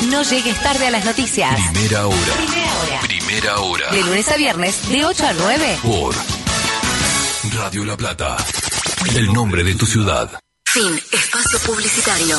No 0.08 0.22
llegues 0.22 0.60
tarde 0.62 0.86
a 0.86 0.90
las 0.92 1.04
noticias. 1.04 1.52
Primera 1.72 2.06
hora. 2.06 2.18
Primera 2.36 2.78
hora. 2.78 3.00
Primera 3.00 3.58
hora. 3.58 3.90
De 3.90 4.02
lunes 4.02 4.28
a 4.30 4.36
viernes, 4.36 4.88
de 4.88 5.04
8 5.04 5.26
a 5.26 5.32
9. 5.32 5.78
Por 5.82 6.14
Radio 7.54 7.84
La 7.84 7.96
Plata. 7.96 8.36
El 9.16 9.32
nombre 9.32 9.64
de 9.64 9.74
tu 9.74 9.86
ciudad. 9.86 10.30
Fin. 10.64 11.00
Espacio 11.12 11.58
Publicitario. 11.60 12.38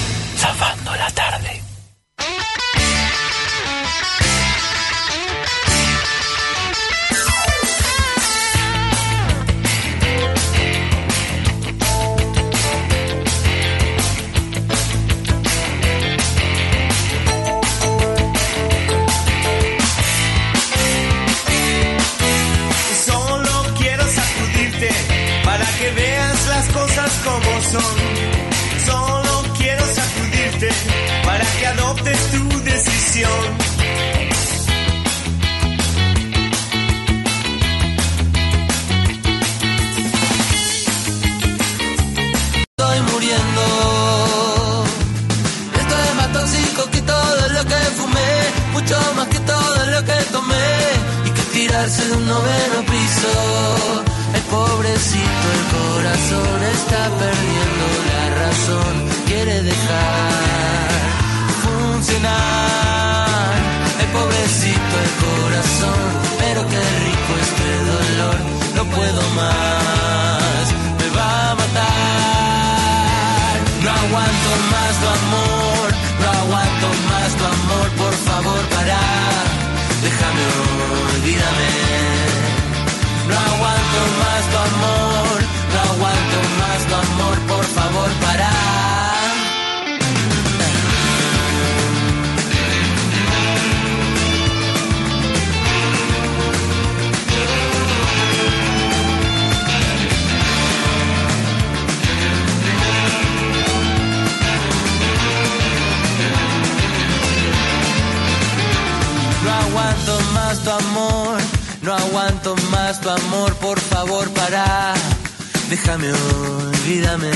Déjame, 115.69 116.11
olvídame. 116.11 117.31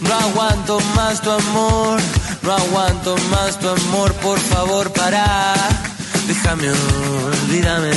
No 0.00 0.14
aguanto 0.14 0.80
más 0.96 1.20
tu 1.20 1.30
amor, 1.30 2.00
no 2.42 2.52
aguanto 2.52 3.16
más 3.30 3.58
tu 3.58 3.68
amor, 3.68 4.12
por 4.14 4.38
favor, 4.38 4.90
para. 4.92 5.26
Déjame, 6.26 6.70
olvídame. 6.70 7.92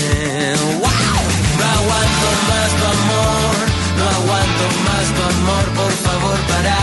No 1.59 1.65
aguanto 1.77 2.27
más 2.49 2.69
tu 2.79 2.85
amor, 2.97 3.55
no 3.99 4.05
aguanto 4.17 4.63
más 4.87 5.05
tu 5.15 5.21
amor, 5.33 5.65
por 5.79 5.93
favor, 6.05 6.37
para. 6.51 6.77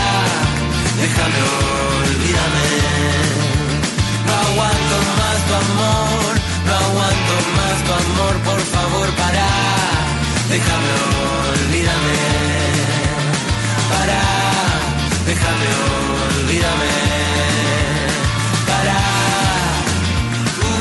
Déjame, 1.01 1.39
olvídame. 2.01 2.67
No 4.27 4.33
aguanto 4.47 4.95
más 5.19 5.37
tu 5.47 5.53
amor, 5.65 6.31
no 6.67 6.73
aguanto 6.85 7.33
más 7.57 7.77
tu 7.85 7.91
amor, 8.01 8.35
por 8.47 8.61
favor, 8.73 9.07
para. 9.21 10.00
Déjame, 10.51 10.91
olvídame. 11.49 12.17
Para, 13.89 14.21
déjame, 15.25 15.67
olvídame. 16.27 16.91
Para. 18.67 18.97
Uh, 20.61 20.75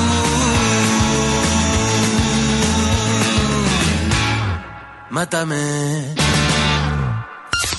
mátame. 5.11 5.63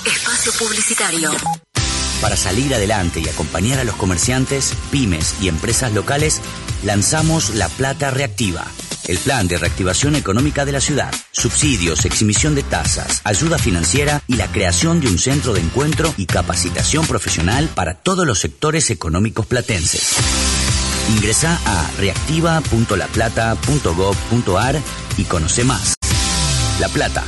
Espacio 0.06 0.52
Publicitario. 0.58 1.30
Para 2.22 2.36
salir 2.36 2.74
adelante 2.74 3.20
y 3.20 3.28
acompañar 3.28 3.80
a 3.80 3.84
los 3.84 3.96
comerciantes, 3.96 4.74
pymes 4.90 5.34
y 5.42 5.48
empresas 5.48 5.92
locales, 5.92 6.40
lanzamos 6.84 7.50
La 7.50 7.68
Plata 7.68 8.10
Reactiva, 8.10 8.64
el 9.08 9.18
plan 9.18 9.48
de 9.48 9.58
reactivación 9.58 10.14
económica 10.16 10.64
de 10.64 10.72
la 10.72 10.80
ciudad, 10.80 11.12
subsidios, 11.30 12.04
exhibición 12.04 12.54
de 12.54 12.62
tasas, 12.62 13.20
ayuda 13.24 13.58
financiera 13.58 14.22
y 14.26 14.36
la 14.36 14.50
creación 14.50 15.00
de 15.00 15.08
un 15.08 15.18
centro 15.18 15.52
de 15.54 15.60
encuentro 15.60 16.14
y 16.16 16.26
capacitación 16.26 17.06
profesional 17.06 17.68
para 17.74 17.94
todos 17.94 18.26
los 18.26 18.38
sectores 18.38 18.90
económicos 18.90 19.46
platenses. 19.46 20.16
Ingresa 21.10 21.58
a 21.64 21.90
reactiva.laplata.gov.ar 21.98 24.80
y 25.16 25.24
conoce 25.24 25.64
más. 25.64 25.94
La 26.80 26.88
Plata. 26.88 27.24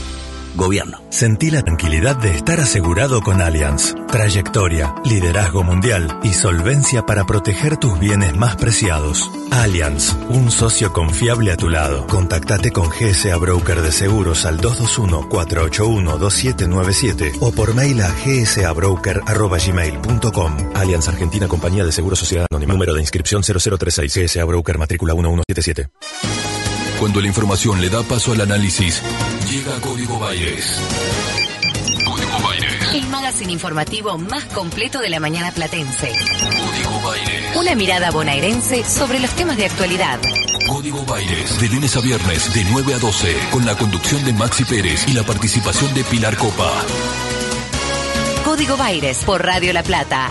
Gobierno. 0.55 1.01
Sentí 1.11 1.51
la 1.51 1.62
tranquilidad 1.62 2.17
de 2.17 2.35
estar 2.35 2.61
asegurado 2.61 3.21
con 3.23 3.40
Allianz. 3.40 3.95
Trayectoria, 4.09 4.95
liderazgo 5.05 5.62
mundial 5.62 6.19
y 6.23 6.33
solvencia 6.33 7.05
para 7.05 7.25
proteger 7.25 7.77
tus 7.77 7.99
bienes 7.99 8.35
más 8.37 8.57
preciados. 8.57 9.31
Allianz, 9.51 10.17
un 10.29 10.51
socio 10.51 10.90
confiable 10.93 11.53
a 11.53 11.57
tu 11.57 11.69
lado. 11.69 12.07
Contactate 12.07 12.71
con 12.71 12.88
GSA 12.88 13.37
Broker 13.37 13.83
de 13.83 13.93
Seguros 13.93 14.47
al 14.47 14.61
221-481-2797 14.61 17.37
o 17.40 17.53
por 17.53 17.75
mail 17.75 18.01
a 18.03 18.11
gsabroker.gmail.com. 18.25 20.57
Allianz 20.75 21.09
Argentina 21.09 21.49
Compañía 21.49 21.85
de 21.85 21.93
Seguros 21.93 22.19
Sociedad 22.19 22.47
Anónima. 22.51 22.73
Número 22.75 22.95
de 22.95 23.01
inscripción 23.01 23.43
0036. 23.43 24.14
GSA 24.14 24.45
Broker 24.45 24.79
matrícula 24.79 25.14
1177. 25.14 25.88
Cuando 26.99 27.21
la 27.21 27.27
información 27.27 27.81
le 27.81 27.90
da 27.90 28.03
paso 28.03 28.33
al 28.33 28.40
análisis, 28.40 29.03
llega 29.50 29.80
Código 29.80 30.18
Baires. 30.18 30.80
Código 32.04 32.38
Baires. 32.42 32.94
El 32.94 33.07
magazine 33.09 33.52
informativo 33.52 34.18
más 34.18 34.44
completo 34.46 35.00
de 35.00 35.11
la 35.11 35.20
mañana 35.20 35.52
platense. 35.52 36.12
Código 36.40 37.00
Baires. 37.02 37.57
Una 37.57 37.74
mirada 37.74 38.11
bonaerense 38.11 38.85
sobre 38.85 39.20
los 39.20 39.30
temas 39.30 39.57
de 39.57 39.66
actualidad. 39.66 40.18
Código 40.68 41.04
Baires. 41.04 41.61
De 41.61 41.68
lunes 41.68 41.96
a 41.96 42.00
viernes, 42.00 42.54
de 42.54 42.64
9 42.64 42.94
a 42.94 42.98
12, 42.98 43.37
con 43.50 43.66
la 43.66 43.76
conducción 43.76 44.24
de 44.24 44.33
Maxi 44.33 44.64
Pérez 44.64 45.07
y 45.09 45.12
la 45.12 45.22
participación 45.22 45.92
de 45.94 46.04
Pilar 46.04 46.37
Copa. 46.37 46.70
Código 48.44 48.76
Baires 48.76 49.18
por 49.24 49.44
Radio 49.44 49.72
La 49.72 49.83
Plata. 49.83 50.30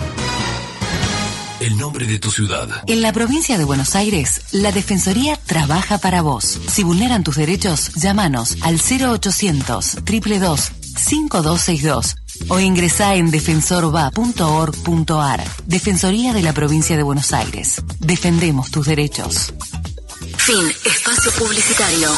El 1.63 1.77
nombre 1.77 2.05
de 2.05 2.19
tu 2.19 2.29
ciudad. 2.29 2.67
En 2.87 3.01
la 3.01 3.13
provincia 3.13 3.57
de 3.57 3.63
Buenos 3.63 3.95
Aires, 3.95 4.41
la 4.51 4.73
Defensoría 4.73 5.37
trabaja 5.37 5.97
para 5.97 6.21
vos. 6.21 6.59
Si 6.67 6.83
vulneran 6.83 7.23
tus 7.23 7.37
derechos, 7.37 7.93
llámanos 7.93 8.57
al 8.63 8.81
0800 8.81 9.99
322 10.03 10.73
5262 10.97 12.17
o 12.49 12.59
ingresá 12.59 13.15
en 13.15 13.31
defensorva.org.ar. 13.31 15.43
Defensoría 15.65 16.33
de 16.33 16.41
la 16.41 16.51
provincia 16.51 16.97
de 16.97 17.03
Buenos 17.03 17.31
Aires. 17.31 17.81
Defendemos 17.99 18.69
tus 18.69 18.85
derechos. 18.85 19.53
Fin. 20.35 20.69
Espacio 20.83 21.31
Publicitario. 21.31 22.09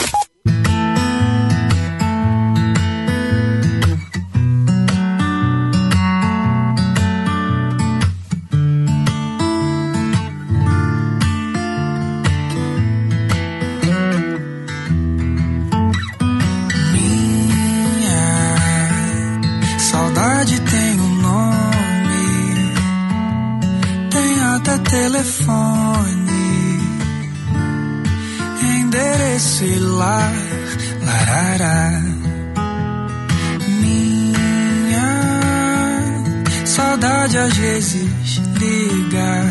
Vezes 37.55 38.41
liga, 38.59 39.43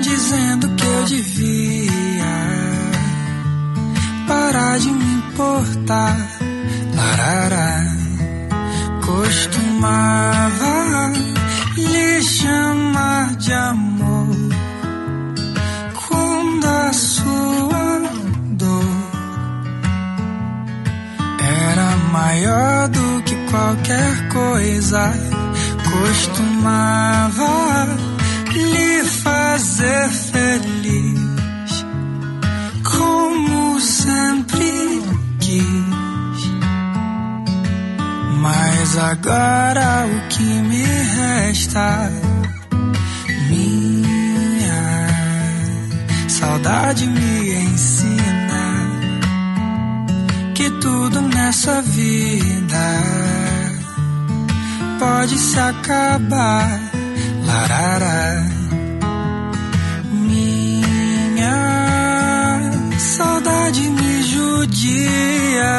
dizendo 0.00 0.68
que 0.74 0.84
eu 0.84 1.04
devia 1.04 2.24
parar 4.26 4.78
de 4.78 4.90
me 4.90 5.14
importar. 5.16 6.16
Larará, 6.94 7.84
costumava 9.04 11.12
lhe 11.76 12.22
chamar 12.22 13.36
de 13.36 13.52
amor 13.52 14.28
quando 16.08 16.66
a 16.66 16.92
sua 16.92 18.02
dor 18.52 18.84
era 21.40 21.96
maior 22.12 22.88
do 22.88 23.22
que 23.22 23.34
qualquer 23.50 24.28
coisa. 24.28 25.23
Costumava 25.94 27.86
lhe 28.52 29.04
fazer 29.04 30.08
feliz 30.10 31.86
como 32.82 33.80
sempre 33.80 35.02
quis. 35.38 36.50
Mas 38.40 38.98
agora 38.98 40.06
o 40.06 40.28
que 40.28 40.42
me 40.42 40.82
resta, 40.82 42.10
minha 43.48 44.82
saudade 46.28 47.06
me 47.06 47.54
ensina 47.54 48.64
que 50.56 50.70
tudo 50.80 51.22
nessa 51.22 51.80
vida 51.82 53.43
pode 55.04 55.38
se 55.38 55.58
acabar. 55.58 56.80
Larará. 57.46 58.46
Minha 60.10 61.58
saudade 62.98 63.82
me 63.90 64.22
judia, 64.22 65.74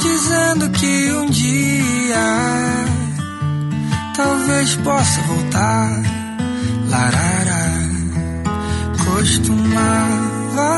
dizendo 0.00 0.70
que 0.70 1.12
um 1.12 1.30
dia 1.30 2.28
talvez 4.16 4.74
possa 4.76 5.20
voltar. 5.22 6.02
Larará. 6.90 7.64
Costumava 9.04 10.72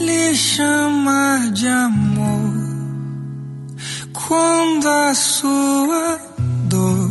lhe 0.00 0.34
chamar 0.34 1.50
de 1.52 1.68
amor 1.68 2.07
quando 4.28 4.86
a 4.86 5.14
sua 5.14 6.20
dor 6.68 7.10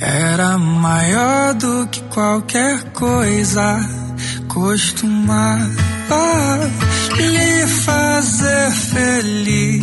era 0.00 0.56
maior 0.56 1.52
do 1.54 1.88
que 1.88 2.00
qualquer 2.02 2.84
coisa. 2.92 3.80
Costumava 4.46 5.66
lhe 7.16 7.66
fazer 7.66 8.70
feliz, 8.70 9.82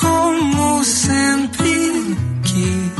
como 0.00 0.84
sempre 0.84 2.16
quis. 2.42 2.92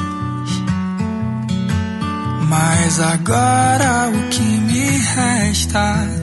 Mas 2.48 3.00
agora 3.00 4.08
o 4.08 4.28
que 4.28 4.42
me 4.42 4.98
resta. 4.98 6.22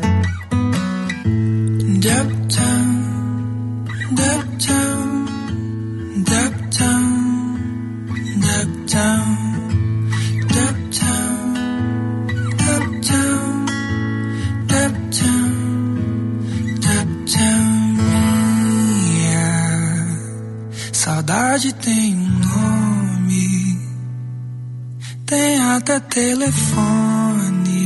Até 25.90 26.00
telefone, 26.02 27.82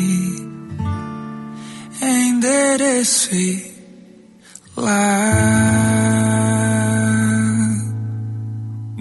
endereço 2.02 3.34
e 3.34 3.74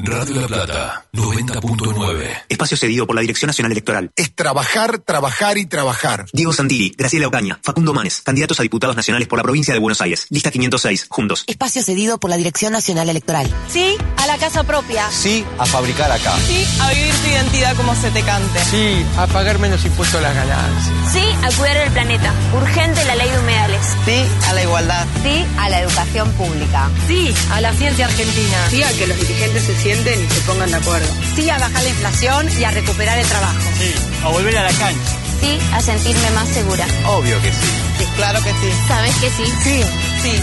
Radio 0.07 0.41
La 0.41 0.47
Plata, 0.47 1.02
90.9. 1.15 2.45
Espacio 2.49 2.75
cedido 2.79 3.07
por 3.07 3.15
la 3.15 3.21
Dirección 3.21 3.49
Nacional 3.49 3.73
Electoral. 3.73 4.11
Es 4.17 4.35
trabajar, 4.35 4.99
trabajar 4.99 5.59
y 5.59 5.67
trabajar. 5.67 6.25
Diego 6.33 6.55
Santilli, 6.55 6.95
Graciela 6.97 7.29
Ocaña, 7.29 7.61
Facundo 7.63 7.93
Manes, 7.93 8.23
candidatos 8.23 8.59
a 8.61 8.63
diputados 8.63 8.97
nacionales 8.97 9.29
por 9.29 9.39
la 9.39 9.43
provincia 9.43 9.75
de 9.75 9.81
Buenos 9.81 10.01
Aires. 10.01 10.27
Lista 10.31 10.51
506, 10.51 11.09
juntos. 11.11 11.45
Espacio 11.49 11.83
cedido 11.83 12.17
por 12.19 12.31
la 12.31 12.39
Dirección 12.39 12.73
Nacional 12.73 13.11
Electoral. 13.11 13.55
Sí 13.69 13.99
a 14.17 14.27
la 14.27 14.39
casa 14.39 14.65
propia. 14.65 15.11
Sí 15.11 15.45
a 15.59 15.67
fabricar 15.67 16.11
acá. 16.11 16.35
Sí 16.47 16.67
a 16.81 16.91
vivir 16.95 17.15
tu 17.15 17.29
identidad 17.29 17.77
como 17.77 17.95
se 17.95 18.11
te 18.11 18.23
cante. 18.23 18.65
Sí 18.65 19.05
a 19.19 19.27
pagar 19.27 19.59
menos 19.59 19.85
impuestos 19.85 20.19
a 20.19 20.23
las 20.23 20.35
ganancias. 20.35 21.13
Sí 21.13 21.25
a 21.43 21.51
cuidar 21.59 21.77
el 21.77 21.93
planeta. 21.93 22.33
Urgente 22.55 23.05
la 23.05 23.17
ley 23.17 23.29
de 23.29 23.39
humedales. 23.39 23.87
Sí 24.07 24.25
a 24.49 24.55
la 24.55 24.63
igualdad. 24.63 25.07
Sí 25.23 25.45
a 25.59 25.69
la 25.69 25.81
educación 25.81 26.33
pública. 26.33 26.91
Sí 27.07 27.35
a 27.51 27.61
la 27.61 27.75
ciencia 27.75 28.07
argentina. 28.07 28.71
Sí 28.71 28.83
a 28.83 28.91
que 28.97 29.07
los 29.07 29.21
dirigentes 29.21 29.65
se 29.65 29.77
sienten 29.77 30.25
y 30.25 30.29
se 30.31 30.41
pongan 30.41 30.71
de 30.71 30.77
acuerdo. 30.79 31.02
Sí 31.35 31.51
a 31.51 31.59
bajar 31.59 31.83
la 31.83 31.89
inflación 31.89 32.49
y 32.59 32.65
a 32.65 32.71
recuperar 32.71 33.19
el 33.19 33.27
trabajo. 33.27 33.61
Sí 33.79 34.13
a 34.25 34.29
volver 34.29 34.57
a 34.57 34.63
la 34.63 34.73
cancha. 34.73 35.19
Sí 35.41 35.59
a 35.73 35.81
sentirme 35.81 36.31
más 36.31 36.49
segura. 36.49 36.87
Obvio 37.07 37.41
que 37.43 37.53
sí. 37.53 37.67
Sí, 37.99 38.05
claro 38.17 38.43
que 38.43 38.51
sí. 38.51 38.69
¿Sabes 38.87 39.15
que 39.17 39.31
sí? 39.31 39.45
Sí. 39.63 39.83
Sí. 40.23 40.41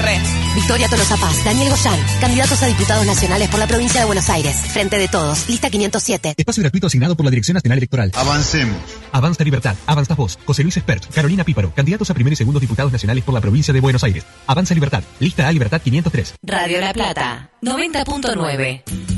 Re. 0.00 0.20
Victoria 0.54 0.88
Tolosa 0.88 1.16
Paz, 1.16 1.44
Daniel 1.44 1.70
Goyán, 1.70 1.98
candidatos 2.20 2.62
a 2.62 2.66
diputados 2.66 3.04
nacionales 3.04 3.48
por 3.48 3.58
la 3.58 3.66
provincia 3.66 4.00
de 4.00 4.06
Buenos 4.06 4.30
Aires. 4.30 4.54
Frente 4.54 4.96
de 4.96 5.08
todos, 5.08 5.48
lista 5.48 5.70
507. 5.70 6.34
Espacio 6.36 6.62
gratuito 6.62 6.86
asignado 6.86 7.16
por 7.16 7.24
la 7.24 7.30
Dirección 7.30 7.54
Nacional 7.54 7.78
Electoral. 7.78 8.12
Avancemos. 8.14 8.76
Avanza 9.10 9.42
Libertad, 9.42 9.74
Avanza 9.86 10.14
Vos, 10.14 10.38
José 10.44 10.62
Luis 10.62 10.76
Espert, 10.76 11.12
Carolina 11.12 11.42
Píparo, 11.42 11.72
candidatos 11.74 12.10
a 12.10 12.14
primer 12.14 12.32
y 12.32 12.36
segundo 12.36 12.60
diputados 12.60 12.92
nacionales 12.92 13.24
por 13.24 13.34
la 13.34 13.40
provincia 13.40 13.74
de 13.74 13.80
Buenos 13.80 14.04
Aires. 14.04 14.24
Avanza 14.46 14.74
Libertad, 14.74 15.02
lista 15.18 15.48
A 15.48 15.52
Libertad 15.52 15.82
503. 15.82 16.34
Radio 16.42 16.80
La 16.80 16.92
Plata, 16.92 17.50
90.9. 17.62 19.17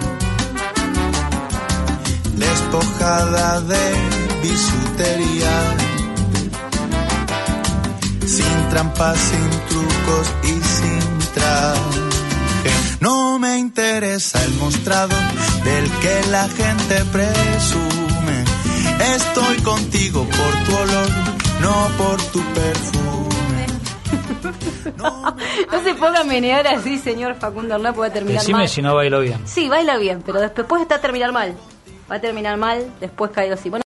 despojada 2.41 3.61
de 3.61 3.85
bisutería, 4.41 5.53
sin 8.25 8.69
trampas, 8.69 9.17
sin 9.17 9.49
trucos 9.69 10.27
y 10.43 10.63
sin 10.63 11.19
traje. 11.33 12.01
No 12.99 13.39
me 13.39 13.57
interesa 13.57 14.43
el 14.43 14.53
mostrado 14.55 15.15
del 15.63 15.89
que 16.01 16.21
la 16.29 16.47
gente 16.49 16.95
presume. 17.11 18.43
Estoy 19.15 19.57
contigo 19.57 20.25
por 20.25 20.53
tu 20.65 20.75
olor, 20.75 21.09
no 21.61 21.87
por 21.97 22.21
tu 22.33 22.39
perfume. 22.53 23.65
No 24.97 25.33
se 25.83 25.93
ponga 25.95 26.21
a 26.21 26.23
menear 26.23 26.67
así, 26.67 26.97
señor 26.99 27.35
Facundo 27.35 27.77
no 27.77 27.93
puede 27.93 28.11
terminar 28.11 28.41
Decime 28.41 28.59
mal. 28.59 28.69
si 28.69 28.81
no 28.81 28.95
bailo 28.95 29.19
bien. 29.21 29.39
Sí, 29.45 29.67
baila 29.69 29.97
bien, 29.97 30.21
pero 30.25 30.39
después 30.39 30.81
está 30.81 30.95
a 30.95 31.01
terminar 31.01 31.31
mal. 31.31 31.55
Va 32.11 32.17
a 32.17 32.19
terminar 32.19 32.57
mal, 32.57 32.91
después 32.99 33.31
caigo 33.31 33.53
así. 33.53 33.69
Bueno, 33.69 33.83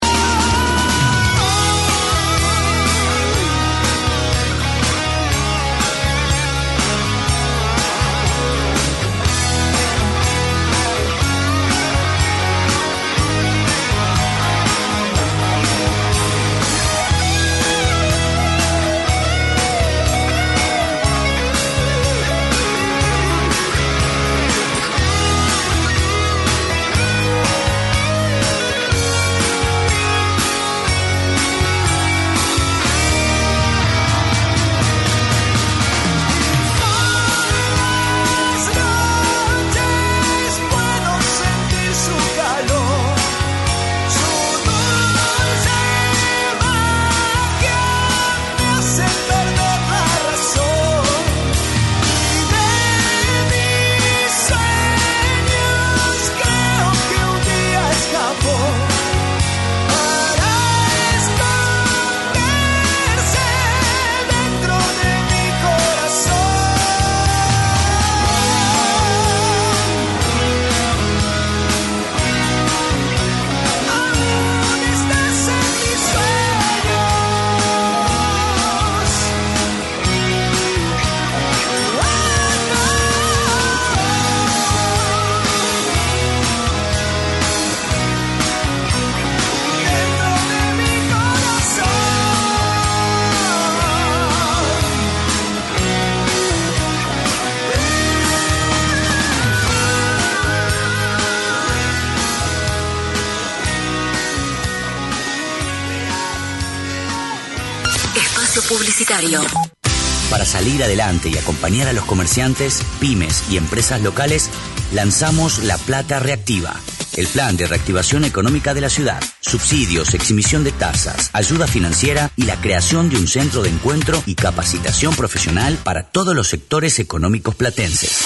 adelante 110.84 111.30
y 111.30 111.38
acompañar 111.38 111.88
a 111.88 111.94
los 111.94 112.06
comerciantes, 112.06 112.82
pymes 113.00 113.44
y 113.50 113.58
empresas 113.58 114.02
locales, 114.02 114.50
lanzamos 114.94 115.64
La 115.64 115.78
Plata 115.78 116.20
Reactiva, 116.20 116.76
el 117.18 117.28
plan 117.28 117.58
de 117.58 117.68
reactivación 117.68 118.24
económica 118.26 118.74
de 118.74 118.82
la 118.82 118.90
ciudad, 118.90 119.22
subsidios, 119.42 120.14
exhibición 120.14 120.64
de 120.64 120.72
tasas, 120.72 121.30
ayuda 121.34 121.68
financiera 121.68 122.32
y 122.36 122.44
la 122.44 122.62
creación 122.62 123.10
de 123.10 123.18
un 123.18 123.28
centro 123.28 123.62
de 123.62 123.70
encuentro 123.70 124.24
y 124.26 124.36
capacitación 124.36 125.14
profesional 125.16 125.78
para 125.84 126.04
todos 126.04 126.34
los 126.36 126.48
sectores 126.48 127.00
económicos 127.00 127.56
platenses. 127.56 128.20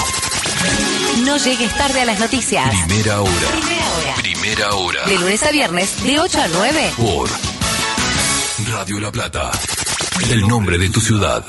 No 1.25 1.39
llegues 1.39 1.75
tarde 1.75 2.03
a 2.03 2.05
las 2.05 2.21
noticias. 2.21 2.69
Primera 2.69 3.23
hora. 3.23 3.33
Primera 3.33 3.89
hora. 3.95 4.15
Primera 4.17 4.75
hora. 4.75 5.05
De 5.07 5.19
lunes 5.19 5.43
a 5.43 5.51
viernes, 5.51 6.05
de 6.05 6.21
8 6.21 6.39
a 6.39 6.49
9. 6.49 6.91
Por 6.99 7.31
Radio 8.71 9.01
La 9.01 9.11
Plata. 9.11 9.51
El 10.31 10.47
nombre 10.47 10.77
de 10.77 10.91
tu 10.91 11.01
ciudad. 11.01 11.47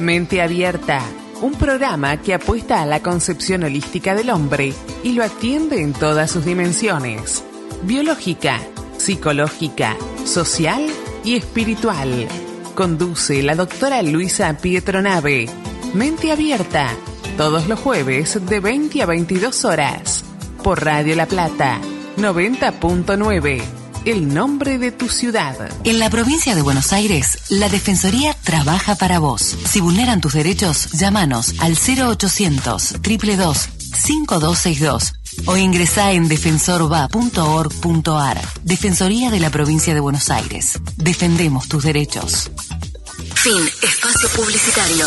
Mente 0.00 0.42
Abierta, 0.42 1.02
un 1.40 1.54
programa 1.54 2.16
que 2.16 2.34
apuesta 2.34 2.82
a 2.82 2.86
la 2.86 3.00
concepción 3.00 3.62
holística 3.62 4.16
del 4.16 4.30
hombre 4.30 4.74
y 5.04 5.12
lo 5.12 5.22
atiende 5.22 5.82
en 5.82 5.92
todas 5.92 6.32
sus 6.32 6.44
dimensiones, 6.44 7.44
biológica, 7.84 8.60
psicológica, 8.96 9.96
social 10.24 10.84
y 11.22 11.36
espiritual. 11.36 12.28
Conduce 12.78 13.42
la 13.42 13.56
doctora 13.56 14.00
Luisa 14.02 14.56
Pietronave. 14.56 15.50
Mente 15.94 16.30
Abierta, 16.30 16.94
todos 17.36 17.66
los 17.66 17.80
jueves 17.80 18.38
de 18.46 18.60
20 18.60 19.02
a 19.02 19.06
22 19.06 19.64
horas, 19.64 20.22
por 20.62 20.84
Radio 20.84 21.16
La 21.16 21.26
Plata, 21.26 21.80
90.9. 22.18 23.60
El 24.04 24.32
nombre 24.32 24.78
de 24.78 24.92
tu 24.92 25.08
ciudad. 25.08 25.56
En 25.82 25.98
la 25.98 26.08
provincia 26.08 26.54
de 26.54 26.62
Buenos 26.62 26.92
Aires, 26.92 27.46
la 27.48 27.68
Defensoría 27.68 28.32
trabaja 28.44 28.94
para 28.94 29.18
vos. 29.18 29.56
Si 29.64 29.80
vulneran 29.80 30.20
tus 30.20 30.34
derechos, 30.34 30.92
llámanos 30.92 31.54
al 31.58 31.72
0800 31.72 33.02
222 33.02 33.70
5262 33.92 35.14
o 35.46 35.56
ingresá 35.56 36.12
en 36.12 36.28
defensorva.org.ar. 36.28 38.40
Defensoría 38.62 39.30
de 39.30 39.40
la 39.40 39.48
provincia 39.50 39.94
de 39.94 40.00
Buenos 40.00 40.28
Aires. 40.30 40.78
Defendemos 40.96 41.68
tus 41.68 41.84
derechos. 41.84 42.50
Fin. 43.42 43.70
Espacio 43.82 44.28
publicitario. 44.30 45.06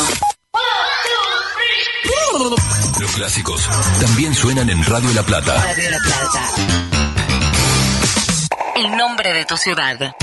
Los 2.99 3.11
clásicos 3.11 3.67
también 3.99 4.33
suenan 4.33 4.69
en 4.69 4.81
Radio 4.85 5.11
La 5.13 5.23
Plata. 5.23 5.53
Radio 5.61 5.91
La 5.91 5.97
Plata. 5.99 6.49
El 8.77 8.95
nombre 8.95 9.33
de 9.33 9.45
tu 9.45 9.57
ciudad. 9.57 10.15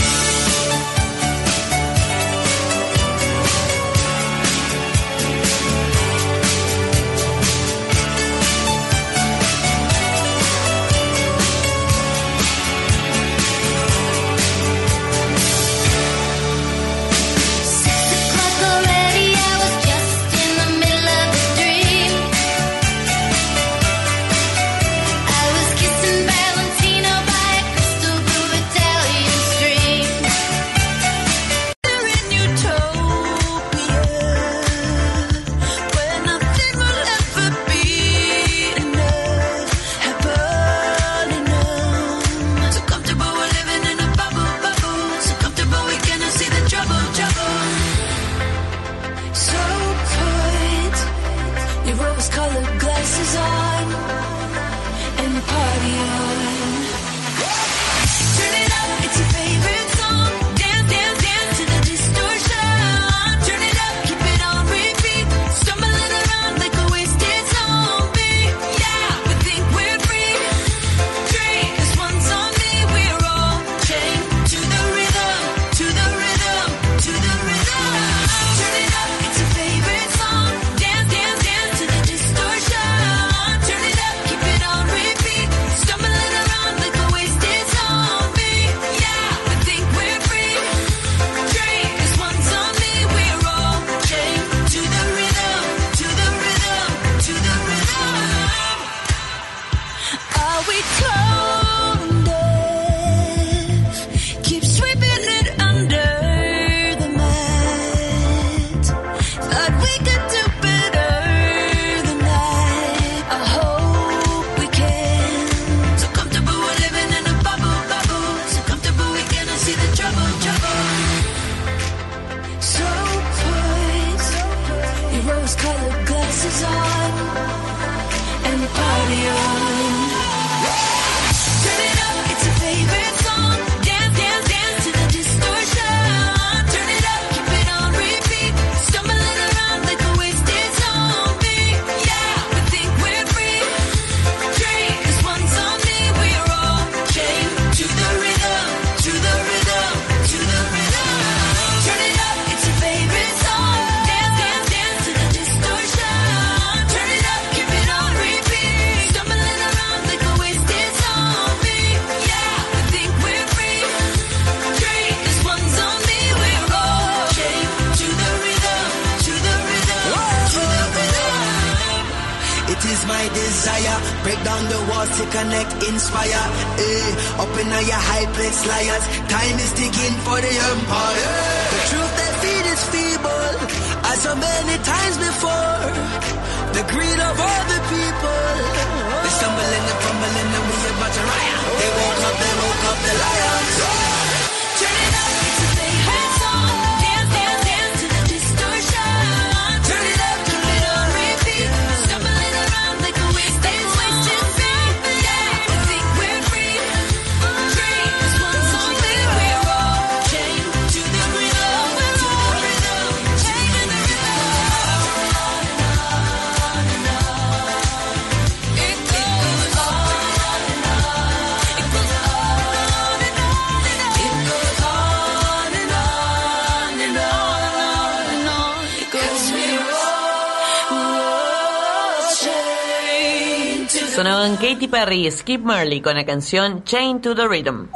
Sonaban 234.19 234.57
Katy 234.57 234.89
Perry 234.89 235.29
y 235.29 235.31
Skip 235.31 235.63
Marley 235.63 236.01
con 236.01 236.17
la 236.17 236.27
canción 236.27 236.83
Chain 236.83 237.21
to 237.21 237.37
the 237.37 237.47
Rhythm. 237.47 237.87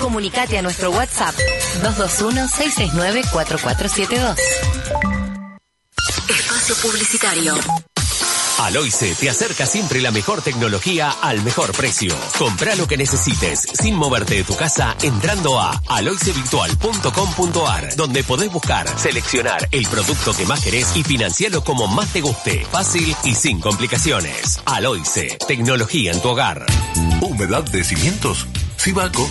Comunicate 0.00 0.58
a 0.58 0.62
nuestro 0.62 0.90
WhatsApp 0.90 1.32
221-669-4472. 1.84 4.34
Espacio 6.28 6.74
Publicitario. 6.82 7.54
Aloice 8.58 9.14
te 9.14 9.30
acerca 9.30 9.66
siempre 9.66 10.00
la 10.00 10.10
mejor 10.10 10.42
tecnología 10.42 11.14
al 11.22 11.42
mejor 11.42 11.72
precio. 11.72 12.14
Compra 12.38 12.74
lo 12.74 12.88
que 12.88 12.96
necesites 12.96 13.60
sin 13.60 13.94
moverte 13.94 14.34
de 14.34 14.44
tu 14.44 14.56
casa 14.56 14.96
entrando 15.02 15.60
a 15.60 15.80
aloicevirtual.com.ar 15.88 17.96
donde 17.96 18.24
podés 18.24 18.52
buscar, 18.52 18.86
seleccionar 18.98 19.68
el 19.70 19.86
producto 19.86 20.34
que 20.34 20.44
más 20.44 20.60
querés 20.60 20.96
y 20.96 21.04
financiarlo 21.04 21.62
como 21.62 21.86
más 21.86 22.12
te 22.12 22.20
guste. 22.20 22.66
Fácil 22.70 23.14
y 23.24 23.34
sin 23.34 23.60
complicaciones. 23.60 24.60
Aloice, 24.66 25.38
tecnología 25.46 26.12
en 26.12 26.20
tu 26.20 26.28
hogar. 26.28 26.66
¿Humedad 27.20 27.64
de 27.64 27.84
cimientos? 27.84 28.46
Sibaco. 28.76 29.28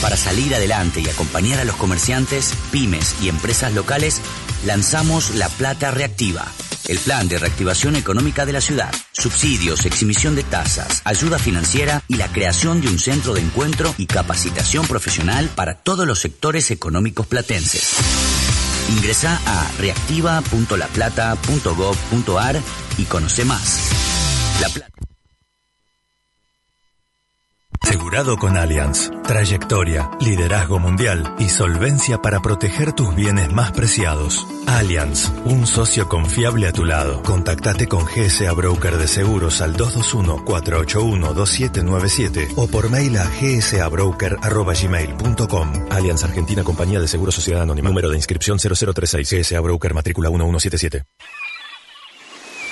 Para 0.00 0.16
salir 0.16 0.54
adelante 0.54 1.00
y 1.00 1.08
acompañar 1.08 1.58
a 1.58 1.64
los 1.64 1.74
comerciantes, 1.74 2.54
pymes 2.70 3.16
y 3.20 3.28
empresas 3.28 3.72
locales, 3.72 4.20
lanzamos 4.64 5.34
La 5.34 5.48
Plata 5.48 5.90
Reactiva, 5.90 6.46
el 6.88 6.98
plan 6.98 7.28
de 7.28 7.38
reactivación 7.38 7.96
económica 7.96 8.46
de 8.46 8.52
la 8.52 8.60
ciudad, 8.60 8.92
subsidios, 9.12 9.86
exhibición 9.86 10.34
de 10.34 10.42
tasas, 10.42 11.02
ayuda 11.04 11.38
financiera 11.38 12.02
y 12.08 12.16
la 12.16 12.26
creación 12.28 12.80
de 12.80 12.88
un 12.88 12.98
centro 12.98 13.34
de 13.34 13.40
encuentro 13.40 13.94
y 13.98 14.06
capacitación 14.06 14.86
profesional 14.86 15.50
para 15.54 15.74
todos 15.74 16.06
los 16.06 16.20
sectores 16.20 16.70
económicos 16.70 17.26
platenses. 17.26 17.96
Ingresa 18.90 19.40
a 19.46 19.70
reactiva.laplata.gov.ar 19.78 22.60
y 22.98 23.04
conoce 23.04 23.44
más. 23.44 23.78
Asegurado 27.82 28.36
con 28.36 28.56
Allianz. 28.56 29.10
Trayectoria, 29.24 30.08
liderazgo 30.20 30.78
mundial 30.78 31.34
y 31.38 31.48
solvencia 31.48 32.18
para 32.18 32.38
proteger 32.40 32.92
tus 32.92 33.12
bienes 33.14 33.50
más 33.52 33.72
preciados. 33.72 34.46
Allianz, 34.66 35.32
un 35.44 35.66
socio 35.66 36.08
confiable 36.08 36.68
a 36.68 36.72
tu 36.72 36.84
lado. 36.84 37.22
Contactate 37.22 37.88
con 37.88 38.04
GSA 38.04 38.52
Broker 38.52 38.96
de 38.96 39.08
Seguros 39.08 39.60
al 39.60 39.76
221-481-2797 39.76 42.52
o 42.56 42.68
por 42.68 42.88
mail 42.88 43.16
a 43.18 43.24
gsabroker.gmail.com. 43.24 45.72
Allianz 45.90 46.24
Argentina 46.24 46.64
Compañía 46.64 47.00
de 47.00 47.08
Seguros 47.08 47.34
Sociedad 47.34 47.62
Anónima. 47.62 47.88
Número 47.88 48.08
de 48.10 48.16
inscripción 48.16 48.58
0036 48.58 49.30
GSA 49.30 49.60
Broker 49.60 49.92
matrícula 49.92 50.30
1177. 50.30 51.04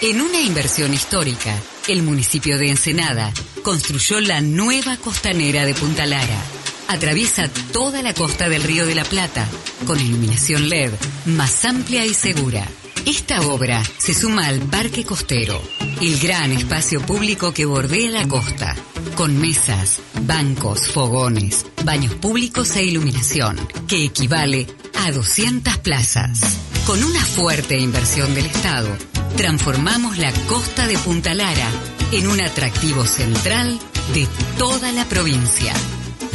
En 0.02 0.18
una 0.22 0.40
inversión 0.40 0.94
histórica, 0.94 1.54
el 1.92 2.02
municipio 2.02 2.56
de 2.58 2.70
Ensenada 2.70 3.32
construyó 3.62 4.20
la 4.20 4.40
nueva 4.40 4.96
costanera 4.96 5.64
de 5.64 5.74
Punta 5.74 6.06
Lara. 6.06 6.40
Atraviesa 6.88 7.48
toda 7.72 8.02
la 8.02 8.14
costa 8.14 8.48
del 8.48 8.62
Río 8.62 8.86
de 8.86 8.94
la 8.94 9.04
Plata, 9.04 9.46
con 9.86 9.98
iluminación 9.98 10.68
LED 10.68 10.92
más 11.26 11.64
amplia 11.64 12.06
y 12.06 12.14
segura. 12.14 12.66
Esta 13.06 13.40
obra 13.42 13.82
se 13.98 14.14
suma 14.14 14.46
al 14.46 14.60
Parque 14.60 15.04
Costero, 15.04 15.60
el 16.00 16.18
gran 16.20 16.52
espacio 16.52 17.00
público 17.00 17.52
que 17.52 17.64
bordea 17.64 18.10
la 18.10 18.28
costa, 18.28 18.76
con 19.16 19.36
mesas, 19.38 20.00
bancos, 20.22 20.88
fogones, 20.88 21.66
baños 21.84 22.14
públicos 22.14 22.76
e 22.76 22.84
iluminación, 22.84 23.56
que 23.88 24.04
equivale 24.04 24.66
a 24.94 25.10
200 25.10 25.78
plazas. 25.78 26.40
Con 26.86 27.02
una 27.02 27.24
fuerte 27.24 27.78
inversión 27.78 28.34
del 28.34 28.46
Estado, 28.46 28.88
transformamos 29.36 30.18
la 30.18 30.32
costa 30.46 30.86
de 30.86 30.98
Punta 30.98 31.34
Lara 31.34 31.68
en 32.12 32.26
un 32.26 32.40
atractivo 32.40 33.04
central 33.04 33.78
de 34.14 34.28
toda 34.58 34.92
la 34.92 35.04
provincia. 35.04 35.72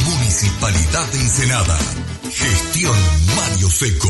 Municipalidad 0.05 1.05
de 1.11 1.19
Ensenada. 1.19 1.77
Gestión 2.31 2.95
Mario 3.35 3.69
Seco. 3.69 4.09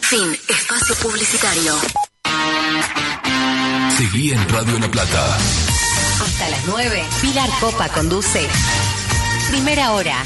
Fin. 0.00 0.36
Espacio 0.48 0.94
Publicitario. 0.96 1.74
Seguí 3.96 4.32
en 4.32 4.48
Radio 4.48 4.78
La 4.78 4.90
Plata. 4.90 5.38
Hasta 6.24 6.48
las 6.48 6.66
9, 6.66 7.04
Pilar 7.20 7.50
Copa 7.60 7.88
conduce. 7.88 8.46
Primera 9.50 9.92
hora. 9.92 10.16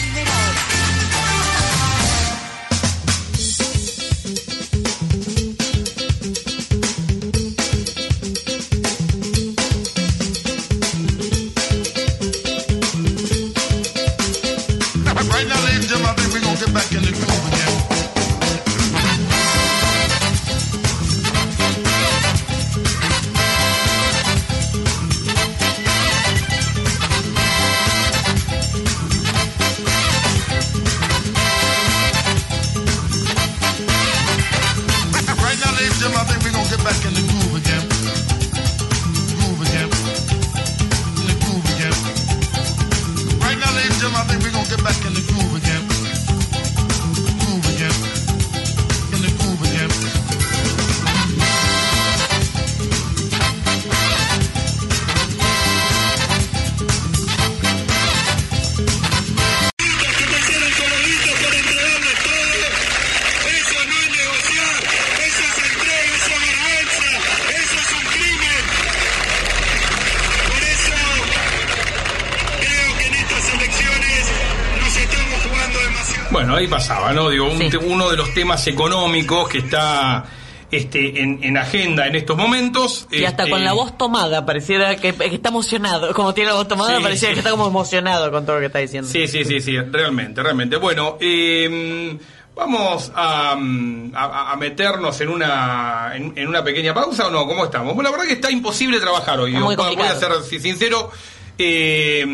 Temas 78.35 78.67
económicos 78.67 79.49
que 79.49 79.59
está 79.59 80.25
este, 80.71 81.23
en, 81.23 81.39
en 81.45 81.57
agenda 81.57 82.07
en 82.09 82.17
estos 82.17 82.37
momentos. 82.37 83.07
Y 83.11 83.25
hasta 83.25 83.45
Este, 83.45 83.51
con 83.53 83.65
la 83.65 83.73
voz 83.73 83.97
tomada, 83.97 84.45
pareciera 84.45 84.97
que, 84.97 85.15
que 85.15 85.35
está 85.37 85.51
emocionado. 85.51 86.13
Como 86.13 86.35
tiene 86.35 86.51
la 86.51 86.57
voz 86.57 86.67
tomada, 86.69 86.97
Sí, 86.97 87.03
pareciera 87.03 87.31
sí. 87.31 87.35
que 87.35 87.39
está 87.41 87.51
como 87.53 87.67
emocionado 87.69 88.31
con 88.33 88.45
todo 88.45 88.57
lo 88.57 88.61
que 88.61 88.67
está 88.67 88.81
diciendo. 88.81 89.09
Sí, 89.09 89.29
sí, 89.29 89.45
sí, 89.45 89.61
sí, 89.61 89.79
realmente, 89.79 90.43
realmente. 90.43 90.77
Bueno, 90.77 91.17
eh, 91.21 92.19
vamos 92.57 93.13
a, 93.15 93.55
mm, 93.57 94.13
a- 94.15 94.53
a 94.53 94.57
meternos 94.57 95.21
en 95.21 95.29
una, 95.29 96.13
en, 96.15 96.33
en 96.37 96.49
una 96.49 96.63
pequeña 96.65 96.93
pausa 96.93 97.29
o 97.29 97.31
no, 97.31 97.47
¿cómo 97.47 97.65
estamos? 97.65 97.95
Bueno, 97.95 98.11
la 98.11 98.17
verdad 98.17 98.27
que 98.29 98.35
está 98.35 98.51
imposible 98.51 98.99
trabajar 99.01 99.39
hoy. 99.41 99.53
Muy 99.53 99.77
voy 99.77 99.97
a 100.07 100.15
ser 100.17 100.31
si- 100.49 100.59
sincero. 100.61 101.11
eh, 101.57 102.25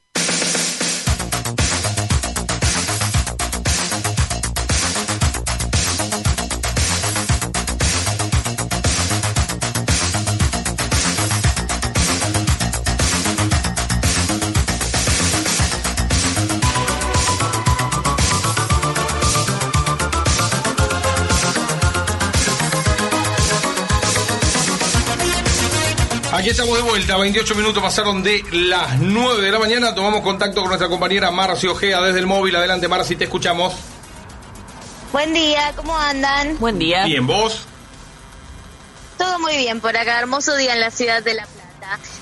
Estamos 26.55 26.76
de 26.76 26.84
vuelta, 26.84 27.16
28 27.16 27.57
minutos 27.57 27.82
pasaron 27.82 28.22
de 28.22 28.44
las 28.52 29.00
9 29.00 29.42
de 29.42 29.50
la 29.50 29.59
mañana. 29.59 29.92
Tomamos 29.92 30.20
contacto 30.20 30.61
con 30.61 30.68
nuestra 30.68 30.88
compañera 30.88 31.32
Marci 31.32 31.66
Ojea 31.66 32.00
desde 32.00 32.20
el 32.20 32.26
móvil. 32.28 32.55
Adelante, 32.55 32.86
Marci, 32.86 33.16
te 33.16 33.24
escuchamos. 33.24 33.74
Buen 35.12 35.34
día, 35.34 35.72
¿cómo 35.74 35.98
andan? 35.98 36.57
Buen 36.61 36.78
día. 36.78 37.07
Bien, 37.07 37.26
¿vos? 37.26 37.66
Todo 39.18 39.40
muy 39.40 39.57
bien 39.57 39.80
por 39.80 39.96
acá, 39.96 40.20
hermoso 40.20 40.55
día 40.55 40.74
en 40.74 40.80
la 40.80 40.92
ciudad 40.92 41.24
de 41.24 41.34
La 41.34 41.44
Plata. 41.44 41.63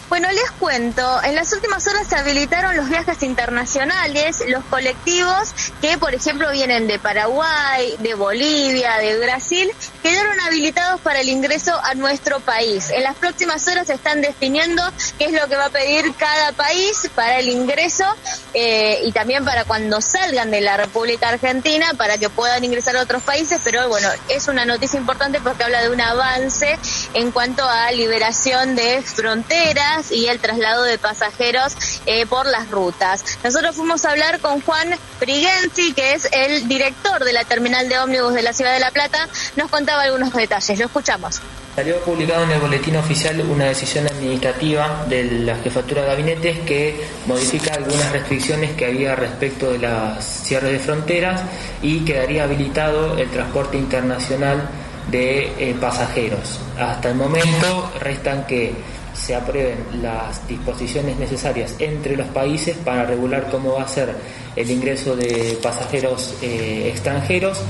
Bueno, 0.08 0.28
les 0.30 0.50
cuento, 0.52 1.22
en 1.22 1.34
las 1.34 1.52
últimas 1.54 1.86
horas 1.86 2.06
se 2.06 2.16
habilitaron 2.16 2.76
los 2.76 2.88
viajes 2.88 3.22
internacionales, 3.22 4.44
los 4.46 4.62
colectivos 4.64 5.54
que, 5.80 5.96
por 5.96 6.14
ejemplo, 6.14 6.50
vienen 6.50 6.86
de 6.86 6.98
Paraguay, 6.98 7.96
de 7.98 8.14
Bolivia, 8.14 8.98
de 8.98 9.18
Brasil, 9.18 9.70
quedaron 10.02 10.38
habilitados 10.40 11.00
para 11.00 11.20
el 11.20 11.30
ingreso 11.30 11.72
a 11.82 11.94
nuestro 11.94 12.40
país. 12.40 12.90
En 12.90 13.04
las 13.04 13.16
próximas 13.16 13.66
horas 13.68 13.86
se 13.86 13.94
están 13.94 14.20
definiendo 14.20 14.82
qué 15.18 15.26
es 15.26 15.32
lo 15.32 15.48
que 15.48 15.56
va 15.56 15.66
a 15.66 15.70
pedir 15.70 16.14
cada 16.16 16.52
país 16.52 17.08
para 17.14 17.38
el 17.38 17.48
ingreso 17.48 18.04
eh, 18.52 19.00
y 19.04 19.12
también 19.12 19.44
para 19.46 19.64
cuando 19.64 20.00
salgan 20.02 20.50
de 20.50 20.60
la 20.60 20.76
República 20.76 21.30
Argentina 21.30 21.86
para 21.96 22.18
que 22.18 22.28
puedan 22.28 22.62
ingresar 22.64 22.96
a 22.96 23.02
otros 23.02 23.22
países, 23.22 23.60
pero 23.64 23.88
bueno, 23.88 24.08
es 24.28 24.46
una 24.48 24.66
noticia 24.66 24.98
importante 24.98 25.40
porque 25.40 25.64
habla 25.64 25.80
de 25.80 25.90
un 25.90 26.00
avance 26.00 26.78
en 27.14 27.30
cuanto 27.30 27.62
a 27.64 27.90
liberación 27.92 28.74
de 28.74 29.02
fronteras 29.02 30.10
y 30.10 30.26
el 30.26 30.38
traslado 30.38 30.82
de 30.84 30.98
pasajeros 30.98 31.76
eh, 32.06 32.26
por 32.26 32.46
las 32.46 32.70
rutas. 32.70 33.24
Nosotros 33.42 33.76
fuimos 33.76 34.04
a 34.04 34.10
hablar 34.10 34.40
con 34.40 34.60
Juan 34.60 34.88
Prigenzi, 35.18 35.92
que 35.92 36.14
es 36.14 36.28
el 36.32 36.68
director 36.68 37.24
de 37.24 37.32
la 37.32 37.44
terminal 37.44 37.88
de 37.88 37.98
ómnibus 37.98 38.34
de 38.34 38.42
la 38.42 38.52
Ciudad 38.52 38.72
de 38.72 38.80
La 38.80 38.90
Plata, 38.90 39.28
nos 39.56 39.70
contaba 39.70 40.02
algunos 40.02 40.32
detalles. 40.32 40.78
Lo 40.78 40.86
escuchamos. 40.86 41.40
Salió 41.74 41.96
publicado 42.00 42.44
en 42.44 42.50
el 42.50 42.60
boletín 42.60 42.96
oficial 42.96 43.40
una 43.40 43.64
decisión 43.64 44.06
administrativa 44.06 45.06
de 45.08 45.24
la 45.24 45.56
jefatura 45.56 46.02
de 46.02 46.08
gabinetes 46.08 46.58
que 46.60 47.02
modifica 47.26 47.72
algunas 47.72 48.12
restricciones 48.12 48.72
que 48.72 48.84
había 48.84 49.16
respecto 49.16 49.72
de 49.72 49.78
las 49.78 50.22
cierres 50.22 50.72
de 50.72 50.78
fronteras 50.80 51.40
y 51.80 52.04
quedaría 52.04 52.44
habilitado 52.44 53.16
el 53.16 53.30
transporte 53.30 53.78
internacional 53.78 54.68
de 55.12 55.52
eh, 55.58 55.76
pasajeros. 55.78 56.58
Hasta 56.78 57.10
el 57.10 57.14
momento 57.14 57.92
restan 58.00 58.46
que 58.46 58.72
se 59.14 59.34
aprueben 59.34 59.78
las 60.02 60.48
disposiciones 60.48 61.18
necesarias 61.18 61.76
entre 61.78 62.16
los 62.16 62.26
países 62.28 62.76
para 62.78 63.04
regular 63.04 63.48
cómo 63.50 63.74
va 63.74 63.82
a 63.82 63.88
ser 63.88 64.14
el 64.56 64.70
ingreso 64.70 65.14
de 65.14 65.58
pasajeros 65.62 66.34
eh, 66.42 66.88
extranjeros. 66.88 67.60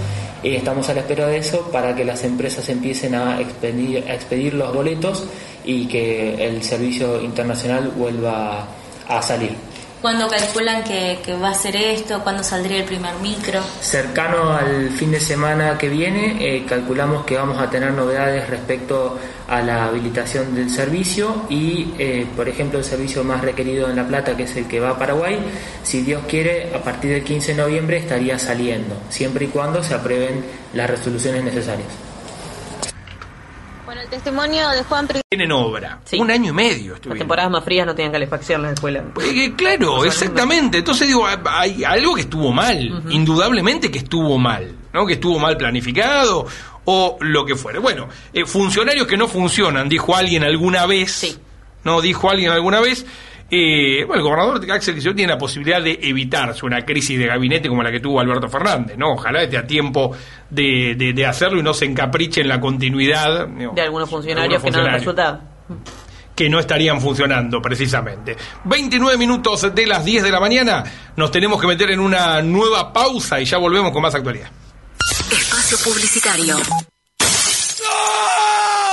Eh, 0.42 0.56
estamos 0.56 0.88
a 0.88 0.94
la 0.94 1.00
espera 1.00 1.26
de 1.26 1.38
eso 1.38 1.68
para 1.72 1.94
que 1.94 2.04
las 2.04 2.22
empresas 2.22 2.68
empiecen 2.68 3.16
a 3.16 3.40
expedir, 3.40 4.04
a 4.08 4.14
expedir 4.14 4.54
los 4.54 4.72
boletos 4.72 5.24
y 5.64 5.86
que 5.86 6.46
el 6.46 6.62
servicio 6.62 7.20
internacional 7.20 7.92
vuelva 7.96 8.68
a 9.08 9.20
salir. 9.20 9.71
¿Cuándo 10.02 10.26
calculan 10.26 10.82
que, 10.82 11.20
que 11.24 11.36
va 11.36 11.50
a 11.50 11.54
ser 11.54 11.76
esto? 11.76 12.24
¿Cuándo 12.24 12.42
saldría 12.42 12.78
el 12.78 12.84
primer 12.84 13.14
micro? 13.22 13.60
Cercano 13.80 14.52
al 14.52 14.90
fin 14.90 15.12
de 15.12 15.20
semana 15.20 15.78
que 15.78 15.88
viene, 15.88 16.38
eh, 16.40 16.64
calculamos 16.66 17.24
que 17.24 17.36
vamos 17.36 17.56
a 17.62 17.70
tener 17.70 17.92
novedades 17.92 18.50
respecto 18.50 19.16
a 19.46 19.62
la 19.62 19.84
habilitación 19.84 20.56
del 20.56 20.70
servicio 20.70 21.46
y, 21.48 21.94
eh, 22.00 22.26
por 22.34 22.48
ejemplo, 22.48 22.80
el 22.80 22.84
servicio 22.84 23.22
más 23.22 23.42
requerido 23.42 23.88
en 23.88 23.94
La 23.94 24.04
Plata, 24.04 24.36
que 24.36 24.42
es 24.42 24.56
el 24.56 24.66
que 24.66 24.80
va 24.80 24.90
a 24.90 24.98
Paraguay, 24.98 25.38
si 25.84 26.02
Dios 26.02 26.22
quiere, 26.26 26.74
a 26.74 26.82
partir 26.82 27.12
del 27.12 27.22
15 27.22 27.54
de 27.54 27.62
noviembre 27.62 27.98
estaría 27.98 28.40
saliendo, 28.40 28.96
siempre 29.08 29.44
y 29.44 29.48
cuando 29.48 29.84
se 29.84 29.94
aprueben 29.94 30.44
las 30.74 30.90
resoluciones 30.90 31.44
necesarias. 31.44 32.11
Testimonio 34.12 34.68
de 34.68 34.84
Juan. 34.84 35.08
Tienen 35.30 35.52
obra. 35.52 36.00
Un 36.18 36.30
año 36.30 36.50
y 36.50 36.52
medio 36.52 36.88
Las 36.90 36.96
estuvieron. 36.96 37.18
temporadas 37.20 37.50
más 37.50 37.64
frías 37.64 37.86
no 37.86 37.94
tenían 37.94 38.12
calefacción 38.12 38.60
en 38.60 38.66
la 38.66 38.72
escuela. 38.74 39.04
Eh, 39.24 39.54
claro, 39.56 40.04
exactamente. 40.04 40.76
Entonces 40.76 41.08
digo, 41.08 41.26
hay 41.46 41.82
algo 41.82 42.14
que 42.14 42.20
estuvo 42.20 42.52
mal, 42.52 43.02
indudablemente 43.08 43.90
que 43.90 44.00
estuvo 44.00 44.36
mal, 44.36 44.76
¿no? 44.92 45.06
Que 45.06 45.14
estuvo 45.14 45.38
mal 45.38 45.56
planificado 45.56 46.46
o 46.84 47.16
lo 47.20 47.46
que 47.46 47.56
fuera. 47.56 47.80
Bueno, 47.80 48.06
eh, 48.34 48.44
funcionarios 48.44 49.06
que 49.06 49.16
no 49.16 49.28
funcionan, 49.28 49.88
dijo 49.88 50.14
alguien 50.14 50.44
alguna 50.44 50.84
vez, 50.84 51.38
¿no? 51.82 52.02
Dijo 52.02 52.28
alguien 52.28 52.50
alguna 52.50 52.80
vez. 52.80 53.06
Eh, 53.54 54.04
bueno, 54.06 54.22
el 54.22 54.22
gobernador 54.22 54.70
Axel 54.72 54.94
Kicillof 54.94 55.14
tiene 55.14 55.32
la 55.34 55.38
posibilidad 55.38 55.82
de 55.82 55.98
evitarse 56.02 56.64
una 56.64 56.86
crisis 56.86 57.18
de 57.18 57.26
gabinete 57.26 57.68
como 57.68 57.82
la 57.82 57.90
que 57.90 58.00
tuvo 58.00 58.18
Alberto 58.18 58.48
Fernández, 58.48 58.96
¿no? 58.96 59.12
Ojalá 59.12 59.42
esté 59.42 59.58
a 59.58 59.66
tiempo 59.66 60.16
de, 60.48 60.94
de- 60.96 61.12
de 61.12 61.26
hacerlo 61.26 61.60
y 61.60 61.62
no 61.62 61.74
se 61.74 61.84
encapriche 61.84 62.40
en 62.40 62.48
la 62.48 62.58
continuidad 62.58 63.46
¿no? 63.46 63.72
De 63.74 63.82
algunos 63.82 64.08
funcionarios 64.08 64.54
Algunos 64.64 64.74
que 64.74 64.80
no 64.82 64.86
han 64.88 64.94
resultado. 64.94 65.40
que 66.34 66.48
no 66.48 66.58
estarían 66.60 66.98
funcionando 67.00 67.60
precisamente. 67.60 68.38
29 68.64 69.18
minutos 69.18 69.74
de 69.74 69.86
las 69.86 70.02
10 70.02 70.22
de 70.22 70.30
la 70.30 70.40
mañana, 70.40 70.82
nos 71.16 71.30
tenemos 71.30 71.60
que 71.60 71.66
meter 71.66 71.90
en 71.90 72.00
una 72.00 72.40
nueva 72.40 72.90
pausa 72.90 73.38
y 73.38 73.44
ya 73.44 73.58
volvemos 73.58 73.92
con 73.92 74.00
más 74.00 74.14
actualidad. 74.14 74.50
Espacio 75.30 75.76
Publicitario. 75.84 76.56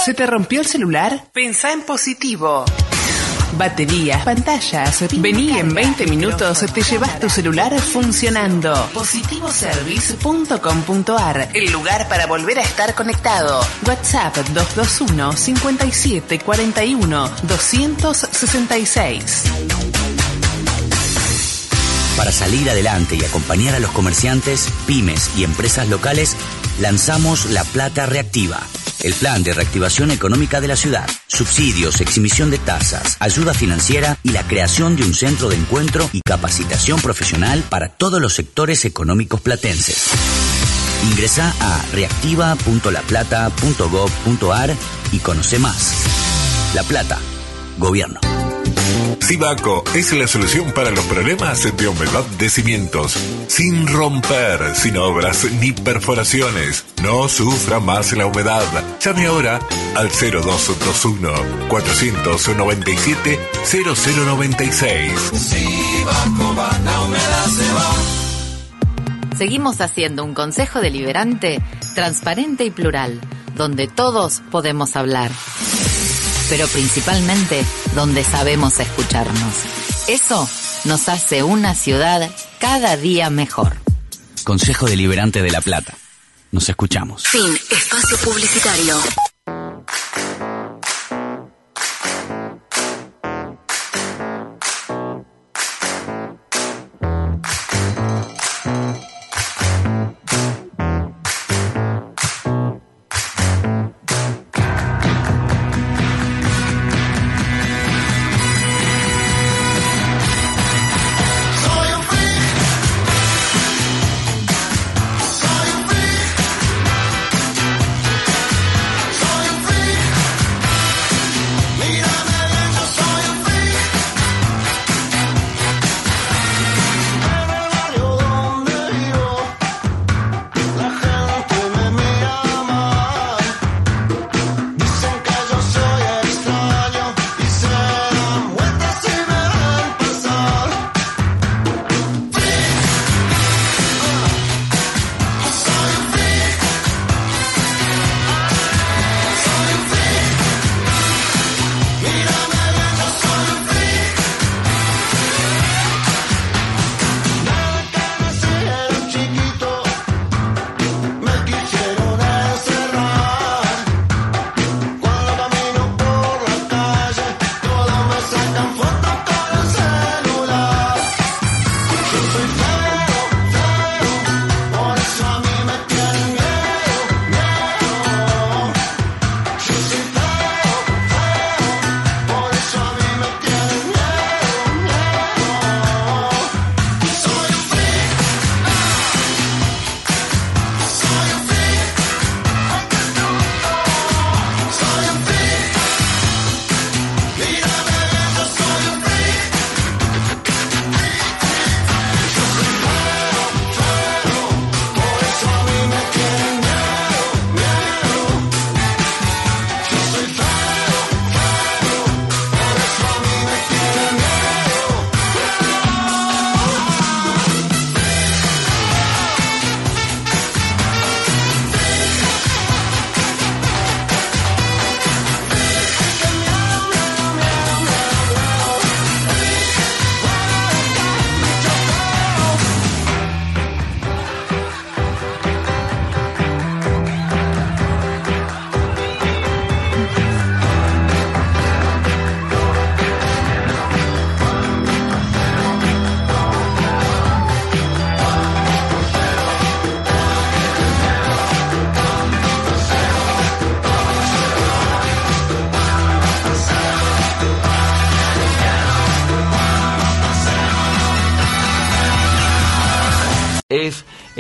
¿Se 0.04 0.14
te 0.14 0.26
rompió 0.26 0.60
el 0.60 0.68
celular? 0.68 1.24
Pensá 1.34 1.72
en 1.72 1.84
positivo. 1.84 2.66
Baterías, 3.58 4.24
pantallas. 4.24 5.04
Vení 5.18 5.58
en 5.58 5.74
20 5.74 6.06
minutos, 6.08 6.64
te 6.74 6.82
llevas 6.82 7.20
tu 7.20 7.30
celular 7.30 7.78
funcionando. 7.80 8.74
Positivoservice.com.ar, 8.94 11.50
el 11.54 11.70
lugar 11.72 12.08
para 12.08 12.26
volver 12.28 12.60
a 12.60 12.62
estar 12.62 12.96
conectado. 12.96 13.60
WhatsApp 13.86 14.38
221 14.54 15.34
57 15.34 16.40
41 16.40 17.30
266. 17.44 19.44
Para 22.20 22.34
salir 22.34 22.70
adelante 22.70 23.16
y 23.16 23.24
acompañar 23.24 23.76
a 23.76 23.80
los 23.80 23.92
comerciantes, 23.92 24.68
pymes 24.86 25.32
y 25.38 25.46
empresas 25.46 25.88
locales, 25.88 26.36
lanzamos 26.82 27.46
La 27.46 27.64
Plata 27.64 28.08
Reactiva, 28.08 28.60
el 29.04 29.14
plan 29.14 29.44
de 29.44 29.54
reactivación 29.54 30.10
económica 30.12 30.62
de 30.62 30.68
la 30.68 30.76
ciudad, 30.76 31.10
subsidios, 31.28 32.02
exhibición 32.02 32.52
de 32.52 32.58
tasas, 32.58 33.16
ayuda 33.20 33.54
financiera 33.54 34.18
y 34.24 34.30
la 34.30 34.48
creación 34.48 34.96
de 34.96 35.04
un 35.04 35.14
centro 35.14 35.50
de 35.50 35.56
encuentro 35.56 36.10
y 36.14 36.22
capacitación 36.22 37.00
profesional 37.02 37.64
para 37.70 37.90
todos 37.90 38.20
los 38.22 38.34
sectores 38.34 38.86
económicos 38.86 39.42
platenses. 39.42 40.08
Ingresa 41.12 41.54
a 41.60 41.86
reactiva.laplata.gov.ar 41.94 44.76
y 45.12 45.20
conoce 45.20 45.60
más. 45.60 45.94
La 46.74 46.82
Plata, 46.84 47.20
Gobierno. 47.78 48.39
Sibaco 49.20 49.84
es 49.94 50.12
la 50.14 50.28
solución 50.28 50.72
para 50.72 50.92
los 50.92 51.06
problemas 51.06 51.64
de 51.78 51.88
humedad 51.88 52.26
de 52.38 52.50
cimientos. 52.50 53.18
Sin 53.48 53.88
romper, 53.88 54.76
sin 54.76 54.98
obras 54.98 55.46
ni 55.60 55.72
perforaciones. 55.72 56.86
No 57.04 57.30
sufra 57.30 57.80
más 57.80 58.12
la 58.14 58.26
humedad. 58.26 58.64
Llame 59.00 59.28
ahora 59.28 59.60
al 59.96 60.10
0221 60.10 61.30
497 61.70 63.40
0096. 63.66 65.12
Sibaco 65.34 66.56
va, 66.56 66.80
la 66.84 67.02
humedad 67.02 67.46
se 67.46 67.74
va. 67.74 68.28
Seguimos 69.38 69.80
haciendo 69.80 70.26
un 70.26 70.34
consejo 70.34 70.82
deliberante 70.82 71.62
transparente 71.96 72.66
y 72.66 72.72
plural, 72.72 73.22
donde 73.56 73.88
todos 73.88 74.42
podemos 74.52 74.96
hablar, 74.96 75.32
pero 76.50 76.68
principalmente 76.68 77.64
donde 77.94 78.24
sabemos 78.24 78.80
escucharnos. 78.80 79.54
Eso 80.08 80.50
nos 80.86 81.08
hace 81.08 81.44
una 81.44 81.76
ciudad 81.76 82.30
cada 82.60 82.98
día 82.98 83.30
mejor. 83.30 83.78
Consejo 84.44 84.88
Deliberante 84.88 85.42
de 85.42 85.52
La 85.52 85.62
Plata. 85.62 85.96
Nos 86.52 86.68
escuchamos. 86.68 87.28
Fin. 87.28 87.56
Espacio 87.70 88.18
Publicitario. 88.18 89.00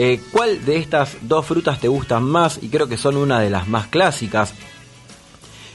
Eh, 0.01 0.21
cuál 0.31 0.63
de 0.63 0.77
estas 0.77 1.17
dos 1.23 1.45
frutas 1.45 1.79
te 1.81 1.89
gustan 1.89 2.23
más 2.23 2.57
y 2.61 2.69
creo 2.69 2.87
que 2.87 2.95
son 2.95 3.17
una 3.17 3.41
de 3.41 3.49
las 3.49 3.67
más 3.67 3.87
clásicas. 3.87 4.53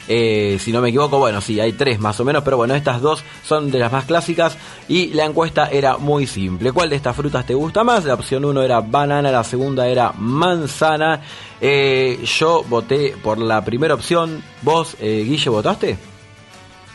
Eh, 0.07 0.59
si 0.61 0.71
no 0.71 0.83
me 0.83 0.91
equivoco, 0.91 1.19
bueno, 1.19 1.41
sí, 1.41 1.59
hay 1.61 1.73
tres 1.73 1.99
más 1.99 2.21
o 2.21 2.25
menos, 2.27 2.43
pero 2.43 2.57
bueno, 2.59 2.75
estas 2.75 3.01
dos 3.01 3.23
son 3.43 3.71
de 3.71 3.79
las 3.79 3.91
más 3.91 4.05
clásicas 4.05 4.57
y 4.87 5.09
la 5.15 5.25
encuesta 5.25 5.69
era 5.71 5.97
muy 5.97 6.27
simple. 6.27 6.73
¿Cuál 6.73 6.91
de 6.91 6.97
estas 6.97 7.17
frutas 7.17 7.47
te 7.47 7.55
gusta 7.55 7.85
más? 7.85 8.05
La 8.05 8.15
opción 8.15 8.45
1 8.45 8.63
era 8.63 8.81
banana, 8.81 9.31
la 9.31 9.45
segunda 9.45 9.87
era 9.89 10.13
manzana. 10.13 11.21
Eh, 11.61 12.19
yo 12.39 12.63
voté 12.69 13.15
por 13.23 13.39
la 13.39 13.65
primera 13.65 13.95
opción. 13.95 14.43
¿Vos, 14.63 14.97
Guille, 15.01 15.49
votaste? 15.51 15.97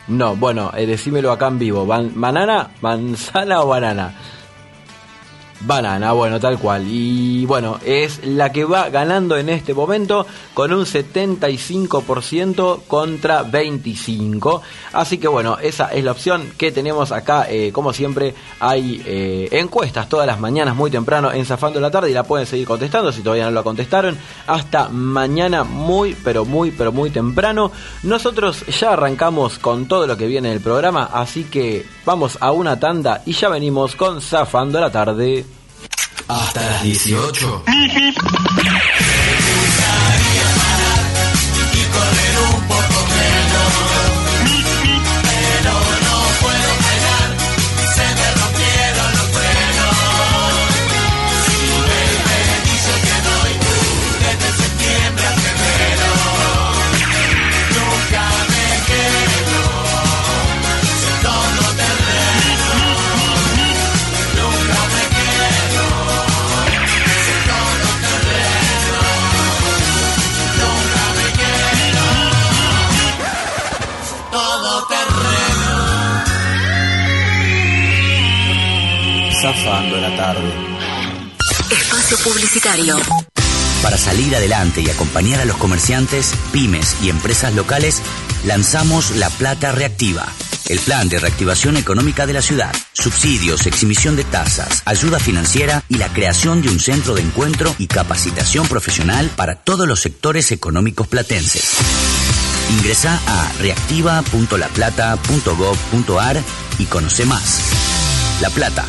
No, 0.06 0.34
bueno, 0.36 0.70
decímelo 0.74 1.30
acá 1.32 1.48
en 1.48 1.58
vivo. 1.58 1.86
Ban- 1.86 2.12
¿Banana, 2.14 2.70
manzana 2.80 3.62
o 3.62 3.68
banana? 3.68 4.14
Banana, 5.60 6.12
bueno, 6.12 6.40
tal 6.40 6.58
cual. 6.58 6.86
Y 6.86 7.44
bueno, 7.46 7.78
es 7.84 8.24
la 8.24 8.50
que 8.50 8.64
va 8.64 8.88
ganando 8.88 9.36
en 9.36 9.48
este 9.50 9.74
momento 9.74 10.26
con 10.54 10.72
un 10.72 10.84
75% 10.84 12.82
contra 12.86 13.44
25%. 13.44 14.60
Así 14.92 15.18
que 15.18 15.28
bueno, 15.28 15.58
esa 15.60 15.88
es 15.88 16.02
la 16.02 16.12
opción 16.12 16.52
que 16.56 16.72
tenemos 16.72 17.12
acá. 17.12 17.46
Eh, 17.48 17.70
como 17.72 17.92
siempre, 17.92 18.34
hay 18.58 19.02
eh, 19.04 19.48
encuestas 19.52 20.08
todas 20.08 20.26
las 20.26 20.40
mañanas 20.40 20.74
muy 20.74 20.90
temprano 20.90 21.32
en 21.32 21.44
Zafando 21.44 21.80
la 21.80 21.90
tarde 21.90 22.10
y 22.10 22.14
la 22.14 22.24
pueden 22.24 22.46
seguir 22.46 22.66
contestando 22.66 23.12
si 23.12 23.22
todavía 23.22 23.44
no 23.44 23.50
lo 23.50 23.64
contestaron. 23.64 24.16
Hasta 24.46 24.88
mañana 24.88 25.64
muy, 25.64 26.16
pero 26.24 26.44
muy, 26.44 26.70
pero 26.70 26.92
muy 26.92 27.10
temprano. 27.10 27.70
Nosotros 28.02 28.64
ya 28.66 28.92
arrancamos 28.92 29.58
con 29.58 29.86
todo 29.86 30.06
lo 30.06 30.16
que 30.16 30.26
viene 30.26 30.50
del 30.50 30.60
programa, 30.60 31.10
así 31.12 31.44
que 31.44 31.86
vamos 32.04 32.38
a 32.40 32.52
una 32.52 32.80
tanda 32.80 33.22
y 33.26 33.32
ya 33.32 33.48
venimos 33.48 33.94
con 33.94 34.20
Zafando 34.20 34.80
la 34.80 34.90
tarde. 34.90 35.44
Hasta 36.32 36.64
las 36.64 36.82
18. 36.84 37.62
Zafando 79.50 79.96
la 79.96 80.14
tarde. 80.16 80.48
Espacio 81.72 82.16
Publicitario. 82.18 82.96
Para 83.82 83.98
salir 83.98 84.36
adelante 84.36 84.80
y 84.80 84.88
acompañar 84.88 85.40
a 85.40 85.44
los 85.44 85.56
comerciantes, 85.56 86.34
pymes 86.52 86.96
y 87.02 87.10
empresas 87.10 87.52
locales, 87.54 88.00
lanzamos 88.44 89.16
La 89.16 89.28
Plata 89.28 89.72
Reactiva, 89.72 90.24
el 90.68 90.78
plan 90.78 91.08
de 91.08 91.18
reactivación 91.18 91.76
económica 91.76 92.28
de 92.28 92.34
la 92.34 92.42
ciudad, 92.42 92.72
subsidios, 92.92 93.66
exhibición 93.66 94.14
de 94.14 94.22
tasas, 94.22 94.84
ayuda 94.84 95.18
financiera 95.18 95.82
y 95.88 95.96
la 95.96 96.12
creación 96.12 96.62
de 96.62 96.68
un 96.68 96.78
centro 96.78 97.16
de 97.16 97.22
encuentro 97.22 97.74
y 97.76 97.88
capacitación 97.88 98.68
profesional 98.68 99.32
para 99.34 99.56
todos 99.56 99.88
los 99.88 99.98
sectores 99.98 100.52
económicos 100.52 101.08
platenses. 101.08 101.72
Ingresa 102.70 103.20
a 103.26 103.50
reactiva.laplata.gov.ar 103.58 106.40
y 106.78 106.84
conoce 106.84 107.26
más. 107.26 107.62
La 108.40 108.50
Plata, 108.50 108.86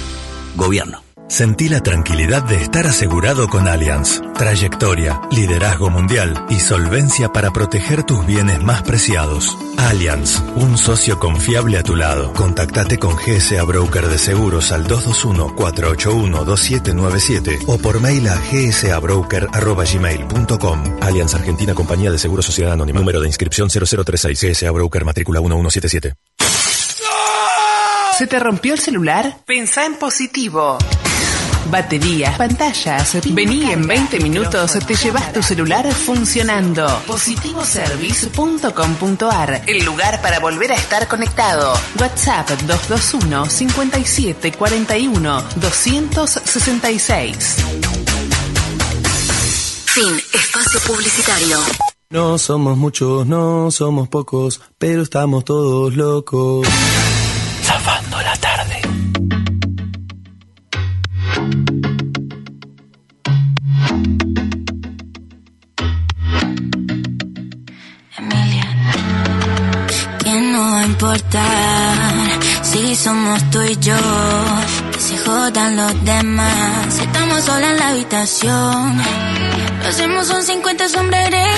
Gobierno. 0.56 1.02
Sentí 1.32 1.68
la 1.70 1.82
tranquilidad 1.82 2.44
de 2.44 2.58
estar 2.58 2.86
asegurado 2.88 3.48
con 3.48 3.66
Allianz. 3.66 4.20
Trayectoria, 4.38 5.22
liderazgo 5.32 5.90
mundial 5.90 6.46
y 6.50 6.60
solvencia 6.60 7.32
para 7.32 7.52
proteger 7.52 8.04
tus 8.04 8.26
bienes 8.26 8.62
más 8.62 8.84
preciados. 8.84 9.58
Allianz, 9.78 10.44
un 10.58 10.78
socio 10.78 11.20
confiable 11.20 11.78
a 11.78 11.84
tu 11.84 11.96
lado. 11.96 12.34
Contactate 12.34 13.00
con 13.00 13.16
GSA 13.16 13.64
Broker 13.64 14.08
de 14.08 14.18
Seguros 14.18 14.74
al 14.74 14.88
221-481-2797 14.88 17.64
o 17.68 17.78
por 17.78 18.02
mail 18.02 18.28
a 18.28 18.36
gsabroker.gmail.com. 18.36 20.84
Allianz 21.00 21.34
Argentina 21.34 21.74
Compañía 21.74 22.12
de 22.12 22.18
Seguros 22.18 22.46
Sociedad 22.46 22.74
Anónima. 22.74 23.00
Número 23.00 23.22
de 23.22 23.28
inscripción 23.28 23.70
0036. 23.70 24.38
GSA 24.38 24.72
Broker 24.72 25.06
matrícula 25.06 25.40
1177. 25.40 26.14
¿Se 28.22 28.28
te 28.28 28.38
rompió 28.38 28.76
el 28.76 28.80
celular? 28.80 29.42
Pensá 29.48 29.84
en 29.84 29.96
positivo. 29.96 30.78
Baterías, 31.72 32.38
pantallas. 32.38 33.18
Vení 33.34 33.72
en 33.72 33.88
20 33.88 34.20
minutos, 34.20 34.78
te 34.86 34.94
llevas 34.94 35.34
tu 35.34 35.42
celular 35.42 35.92
funcionando. 35.92 36.86
Positivoservice.com.ar, 37.08 39.64
el 39.66 39.84
lugar 39.84 40.22
para 40.22 40.40
volver 40.40 40.72
a 40.72 40.76
estar 40.76 41.08
conectado. 41.08 41.74
WhatsApp 42.00 42.48
221 42.68 43.50
57 43.50 44.52
41 44.52 45.44
266. 45.56 47.56
Fin. 49.88 50.22
Espacio 50.32 50.80
Publicitario. 50.82 51.58
No 52.12 52.38
somos 52.38 52.78
muchos, 52.78 53.26
no 53.26 53.72
somos 53.72 54.10
pocos, 54.10 54.62
pero 54.78 55.02
estamos 55.02 55.44
todos 55.44 55.96
locos. 55.96 56.68
Importar 71.12 72.40
si 72.62 72.96
somos 72.96 73.50
tú 73.50 73.62
y 73.62 73.76
yo, 73.80 73.98
que 74.94 75.00
se 75.00 75.18
jodan 75.18 75.76
los 75.76 76.06
demás. 76.06 76.94
Si 76.94 77.02
estamos 77.02 77.44
solos 77.44 77.70
en 77.70 77.78
la 77.78 77.90
habitación, 77.90 79.02
lo 79.82 79.90
hacemos 79.90 80.28
son 80.28 80.44
50 80.44 80.88
sombreros, 80.88 81.50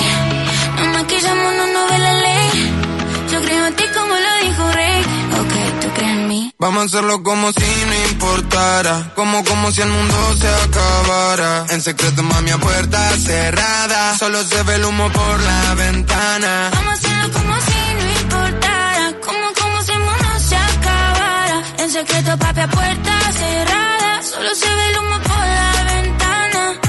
nos 0.78 0.88
maquillamos, 0.88 1.54
no 1.56 1.68
nos 1.68 1.90
ve 1.92 2.00
la 2.00 2.14
ley. 2.14 2.74
Yo 3.32 3.42
creo 3.42 3.68
en 3.68 3.76
ti 3.76 3.84
como 3.94 4.16
lo 4.16 4.48
dijo 4.48 4.72
Rey, 4.72 5.02
ok, 5.02 5.82
tú 5.82 5.88
crees 5.96 6.12
en 6.12 6.28
mí. 6.28 6.54
Vamos 6.58 6.84
a 6.84 6.86
hacerlo 6.86 7.22
como 7.22 7.52
si 7.52 7.62
no 7.62 8.12
importara, 8.12 9.12
como 9.16 9.44
como 9.44 9.72
si 9.72 9.82
el 9.82 9.90
mundo 9.90 10.36
se 10.40 10.48
acabara. 10.48 11.66
En 11.70 11.82
secreto 11.82 12.24
mami 12.24 12.52
a 12.52 12.58
puerta 12.58 13.10
cerrada, 13.18 14.18
solo 14.18 14.44
se 14.44 14.64
ve 14.64 14.76
el 14.76 14.86
humo 14.86 15.12
por 15.12 15.40
la 15.42 15.74
ventana. 15.76 16.72
Vamos 16.74 16.90
a 16.90 16.94
hacerlo 16.94 17.34
como 17.34 17.56
si 17.62 17.83
En 21.84 21.90
secreto, 21.92 22.38
papi, 22.38 22.62
a 22.62 22.68
puerta 22.70 23.12
cerrada, 23.34 24.22
solo 24.24 24.56
se 24.56 24.74
ve 24.74 24.86
el 24.90 24.98
humo 25.00 25.20
por 25.20 25.46
la 25.58 25.94
ventana. 25.94 26.80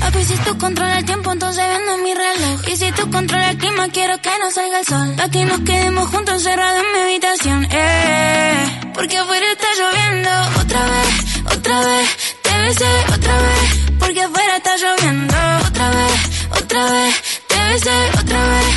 Papi, 0.00 0.24
si 0.24 0.34
tú 0.38 0.58
controlas 0.58 0.98
el 0.98 1.04
tiempo, 1.04 1.30
entonces 1.30 1.64
vendo 1.68 1.98
mi 1.98 2.12
reloj. 2.12 2.60
Y 2.66 2.76
si 2.76 2.90
tú 2.90 3.08
controlas 3.12 3.50
el 3.50 3.58
clima, 3.58 3.86
quiero 3.92 4.20
que 4.20 4.30
no 4.40 4.50
salga 4.50 4.80
el 4.80 4.86
sol. 4.86 5.14
Pa' 5.16 5.28
que 5.28 5.44
nos 5.44 5.60
quedemos 5.60 6.08
juntos 6.08 6.34
encerrados 6.34 6.82
en 6.82 6.92
mi 6.92 6.98
habitación, 6.98 7.68
eh. 7.70 8.80
Porque 8.92 9.18
afuera 9.18 9.46
está 9.52 9.68
lloviendo, 9.78 10.30
otra 10.62 10.82
vez, 10.94 11.56
otra 11.56 11.80
vez. 11.82 12.08
Te 12.42 12.58
besé 12.58 12.90
otra 13.14 13.36
vez, 13.46 13.68
porque 14.00 14.22
afuera 14.22 14.56
está 14.56 14.76
lloviendo, 14.76 15.36
otra 15.68 15.90
vez, 15.90 16.20
otra 16.60 16.84
vez. 16.90 17.14
Te 17.46 17.58
besé 17.70 17.96
otra 18.20 18.40
vez, 18.52 18.69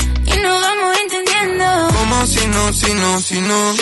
Si 2.25 2.47
no, 2.47 2.73
si 2.73 2.93
no, 2.93 3.19
si 3.19 3.41
no. 3.41 3.75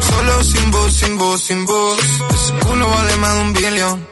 Solo 0.00 0.44
sin 0.44 0.70
voz, 0.70 0.92
sin 0.94 1.18
voz, 1.18 1.42
sin 1.42 1.66
voz. 1.66 1.98
Ese 1.98 2.52
culo 2.64 2.88
vale 2.88 3.16
más 3.16 3.34
de 3.34 3.40
un 3.40 3.52
billón. 3.52 4.06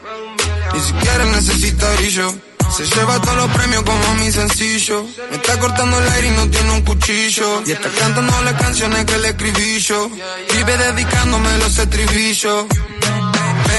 Ni 0.74 0.80
siquiera 0.80 1.24
necesita 1.26 1.94
brillo. 1.94 2.34
Se 2.76 2.84
lleva 2.84 3.20
todos 3.20 3.36
los 3.36 3.50
premios 3.52 3.82
como 3.84 4.14
mi 4.16 4.32
sencillo. 4.32 5.04
Me 5.30 5.36
está 5.36 5.58
cortando 5.60 5.98
el 5.98 6.08
aire 6.08 6.28
y 6.28 6.30
no 6.32 6.50
tiene 6.50 6.70
un 6.72 6.82
cuchillo. 6.82 7.62
Y 7.66 7.70
está 7.70 7.88
cantando 7.90 8.42
las 8.42 8.54
canciones 8.54 9.04
que 9.04 9.18
le 9.18 9.28
escribí 9.28 9.78
yo. 9.78 10.10
Vive 10.54 10.76
dedicándome 10.76 11.58
los 11.58 11.78
estribillos. 11.78 12.66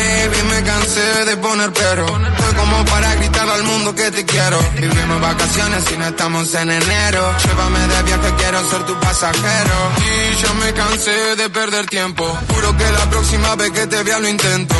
Baby, 0.09 0.41
me 0.49 0.63
cansé 0.63 1.25
de 1.25 1.37
poner 1.37 1.71
pero. 1.71 2.07
Fue 2.07 2.51
como 2.55 2.83
para 2.85 3.13
gritar 3.15 3.47
al 3.47 3.63
mundo 3.63 3.93
que 3.93 4.09
te 4.09 4.25
quiero. 4.25 4.59
Vivimos 4.81 5.21
vacaciones 5.21 5.83
y 5.93 5.97
no 5.97 6.05
estamos 6.07 6.53
en 6.55 6.71
enero. 6.71 7.21
Llévame 7.45 7.79
de 7.79 8.03
viaje, 8.03 8.29
quiero 8.39 8.69
ser 8.71 8.85
tu 8.87 8.99
pasajero. 8.99 9.77
Y 10.09 10.35
yo 10.41 10.53
me 10.55 10.73
cansé 10.73 11.35
de 11.35 11.49
perder 11.49 11.85
tiempo. 11.85 12.25
Juro 12.53 12.75
que 12.75 12.91
la 12.91 13.09
próxima 13.09 13.55
vez 13.55 13.71
que 13.71 13.85
te 13.85 14.01
vea 14.01 14.19
lo 14.19 14.27
intento. 14.27 14.75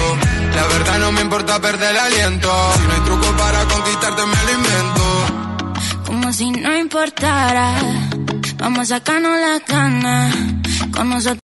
La 0.56 0.66
verdad 0.66 0.98
no 1.00 1.12
me 1.12 1.22
importa 1.22 1.60
perder 1.62 1.92
el 1.92 2.00
aliento. 2.00 2.50
Si 2.78 2.88
no 2.88 2.94
hay 2.96 3.02
truco 3.02 3.28
para 3.38 3.64
conquistarte, 3.66 4.22
me 4.26 4.44
lo 4.46 4.52
invento. 4.60 5.06
como 6.08 6.34
si 6.34 6.50
no 6.50 6.76
importara. 6.76 7.76
Vamos 8.58 8.92
a 8.92 8.96
sacarnos 8.96 9.40
las 9.40 9.62
ganas. 9.68 10.36
Con 10.92 11.10
nosotros. 11.10 11.40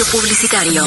Espacio 0.00 0.20
publicitario. 0.20 0.84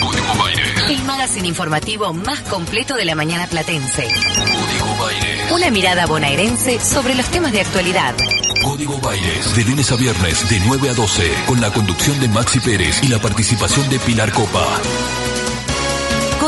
Código 0.00 0.34
Baires. 0.38 0.90
El 0.90 1.02
magazine 1.04 1.48
informativo 1.48 2.12
más 2.12 2.40
completo 2.40 2.96
de 2.96 3.04
la 3.04 3.14
mañana 3.14 3.46
platense. 3.46 4.02
Código 4.02 4.96
Baires. 4.98 5.52
Una 5.52 5.70
mirada 5.70 6.06
bonaerense 6.06 6.80
sobre 6.80 7.14
los 7.14 7.26
temas 7.26 7.52
de 7.52 7.60
actualidad. 7.60 8.16
Código 8.64 8.98
Baires. 8.98 9.54
De 9.54 9.64
lunes 9.64 9.92
a 9.92 9.96
viernes, 9.96 10.48
de 10.50 10.60
9 10.60 10.90
a 10.90 10.94
12, 10.94 11.30
con 11.46 11.60
la 11.60 11.72
conducción 11.72 12.18
de 12.20 12.28
Maxi 12.28 12.60
Pérez 12.60 13.02
y 13.02 13.08
la 13.08 13.20
participación 13.20 13.88
de 13.88 13.98
Pilar 14.00 14.32
Copa. 14.32 14.66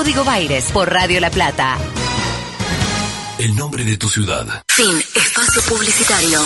Código 0.02 0.24
Baires 0.24 0.64
por 0.72 0.92
Radio 0.92 1.20
La 1.20 1.30
Plata. 1.30 1.78
El 3.38 3.54
nombre 3.54 3.84
de 3.84 3.96
tu 3.96 4.08
ciudad. 4.08 4.44
Fin. 4.66 5.00
Espacio 5.14 5.62
publicitario. 5.62 6.40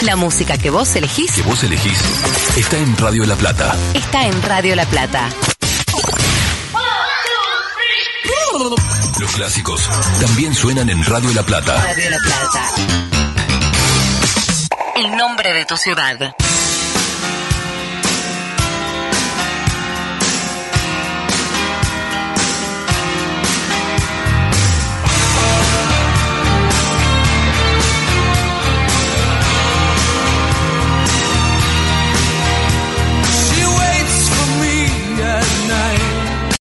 La 0.00 0.16
música 0.16 0.56
que 0.56 0.70
vos 0.70 0.96
elegís 0.96 1.30
Que 1.32 1.42
vos 1.42 1.62
elegís. 1.62 1.98
Está 2.56 2.78
en 2.78 2.96
Radio 2.96 3.26
La 3.26 3.36
Plata. 3.36 3.76
está 3.92 4.26
en 4.26 4.42
Radio 4.42 4.74
La 4.76 4.86
Plata. 4.86 5.28
Los 9.20 9.32
clásicos 9.32 9.86
también 10.18 10.54
suenan 10.54 10.88
en 10.88 11.04
Radio 11.04 11.34
La 11.34 11.42
Plata. 11.42 11.82
Radio 11.82 12.08
La 12.08 12.18
Plata. 12.18 12.70
El 14.96 15.14
nombre 15.18 15.52
de 15.52 15.66
tu 15.66 15.76
ciudad. 15.76 16.34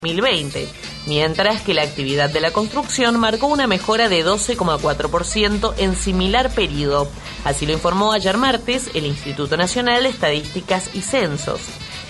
2020, 0.03 0.67
mientras 1.07 1.61
que 1.61 1.73
la 1.73 1.83
actividad 1.83 2.29
de 2.29 2.41
la 2.41 2.51
construcción 2.51 3.19
marcó 3.19 3.47
una 3.47 3.67
mejora 3.67 4.09
de 4.09 4.25
12,4% 4.25 5.73
en 5.77 5.95
similar 5.95 6.51
periodo. 6.51 7.09
Así 7.45 7.65
lo 7.65 7.73
informó 7.73 8.11
ayer 8.11 8.37
martes 8.37 8.89
el 8.93 9.05
Instituto 9.05 9.57
Nacional 9.57 10.03
de 10.03 10.09
Estadísticas 10.09 10.89
y 10.93 11.01
Censos. 11.01 11.61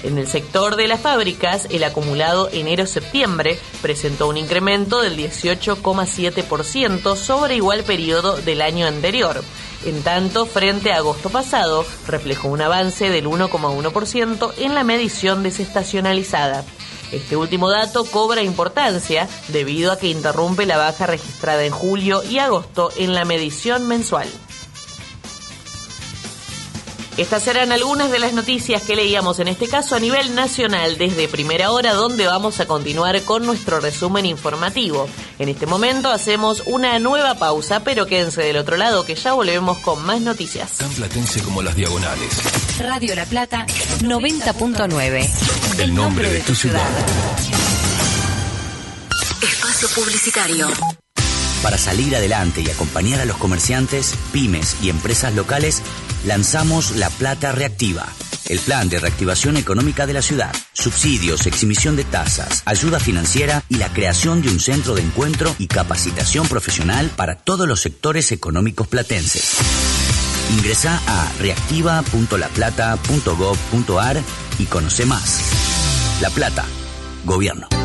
En 0.03 0.17
el 0.17 0.27
sector 0.27 0.75
de 0.75 0.87
las 0.87 0.99
fábricas, 0.99 1.67
el 1.69 1.83
acumulado 1.83 2.49
enero-septiembre 2.51 3.57
presentó 3.81 4.27
un 4.27 4.37
incremento 4.37 5.01
del 5.01 5.15
18,7% 5.15 7.15
sobre 7.15 7.55
igual 7.55 7.83
periodo 7.83 8.35
del 8.35 8.61
año 8.61 8.85
anterior. 8.85 9.41
En 9.85 10.01
tanto, 10.01 10.45
frente 10.45 10.91
a 10.91 10.97
agosto 10.97 11.29
pasado, 11.29 11.85
reflejó 12.07 12.49
un 12.49 12.61
avance 12.61 13.09
del 13.09 13.27
1,1% 13.27 14.53
en 14.57 14.75
la 14.75 14.83
medición 14.83 15.43
desestacionalizada. 15.43 16.65
Este 17.13 17.37
último 17.37 17.69
dato 17.69 18.05
cobra 18.05 18.41
importancia 18.41 19.29
debido 19.49 19.91
a 19.91 19.99
que 19.99 20.07
interrumpe 20.07 20.65
la 20.65 20.77
baja 20.77 21.05
registrada 21.05 21.63
en 21.63 21.71
julio 21.71 22.23
y 22.23 22.39
agosto 22.39 22.89
en 22.97 23.13
la 23.13 23.23
medición 23.23 23.87
mensual. 23.87 24.27
Estas 27.17 27.47
eran 27.47 27.71
algunas 27.71 28.11
de 28.11 28.17
las 28.17 28.33
noticias 28.33 28.81
que 28.81 28.95
leíamos 28.95 29.37
en 29.39 29.47
este 29.47 29.67
caso 29.67 29.95
a 29.95 29.99
nivel 29.99 30.33
nacional 30.33 30.97
desde 30.97 31.27
primera 31.27 31.71
hora, 31.71 31.93
donde 31.93 32.25
vamos 32.25 32.59
a 32.59 32.65
continuar 32.65 33.21
con 33.21 33.45
nuestro 33.45 33.79
resumen 33.79 34.25
informativo. 34.25 35.07
En 35.37 35.47
este 35.47 35.67
momento 35.67 36.09
hacemos 36.09 36.63
una 36.65 36.97
nueva 36.97 37.35
pausa, 37.35 37.83
pero 37.83 38.07
quédense 38.07 38.41
del 38.41 38.57
otro 38.57 38.77
lado 38.77 39.05
que 39.05 39.13
ya 39.13 39.33
volvemos 39.33 39.77
con 39.79 40.03
más 40.03 40.21
noticias. 40.21 40.77
Tan 40.77 40.89
platense 40.89 41.43
como 41.43 41.61
las 41.61 41.75
diagonales. 41.75 42.79
Radio 42.79 43.13
La 43.15 43.25
Plata 43.25 43.67
90.9. 44.01 45.29
El 45.79 45.93
nombre 45.93 46.29
de 46.29 46.39
tu 46.39 46.55
ciudad. 46.55 46.89
Espacio 49.39 49.87
Publicitario. 49.89 50.67
Para 51.63 51.77
salir 51.77 52.13
adelante 52.13 52.59
y 52.59 52.69
acompañar 52.69 53.21
a 53.21 53.25
los 53.25 53.37
comerciantes, 53.37 54.15
pymes 54.33 54.75
y 54.83 54.89
empresas 54.89 55.33
locales, 55.33 55.81
lanzamos 56.25 56.95
La 56.95 57.09
Plata 57.09 57.51
Reactiva, 57.51 58.07
el 58.49 58.59
plan 58.59 58.89
de 58.89 58.99
reactivación 58.99 59.57
económica 59.57 60.05
de 60.05 60.13
la 60.13 60.21
ciudad, 60.21 60.53
subsidios, 60.73 61.47
exhibición 61.47 61.95
de 61.95 62.03
tasas, 62.03 62.61
ayuda 62.65 62.99
financiera 62.99 63.63
y 63.69 63.75
la 63.75 63.87
creación 63.89 64.41
de 64.41 64.49
un 64.49 64.59
centro 64.59 64.95
de 64.95 65.01
encuentro 65.01 65.55
y 65.59 65.67
capacitación 65.67 66.47
profesional 66.47 67.09
para 67.15 67.35
todos 67.35 67.67
los 67.67 67.81
sectores 67.81 68.31
económicos 68.31 68.87
platenses. 68.87 69.57
Ingresa 70.51 70.99
a 71.07 71.31
reactiva.laplata.gov.ar 71.39 74.21
y 74.59 74.65
conoce 74.65 75.05
más. 75.05 75.39
La 76.21 76.29
Plata, 76.29 76.65
Gobierno. 77.25 77.82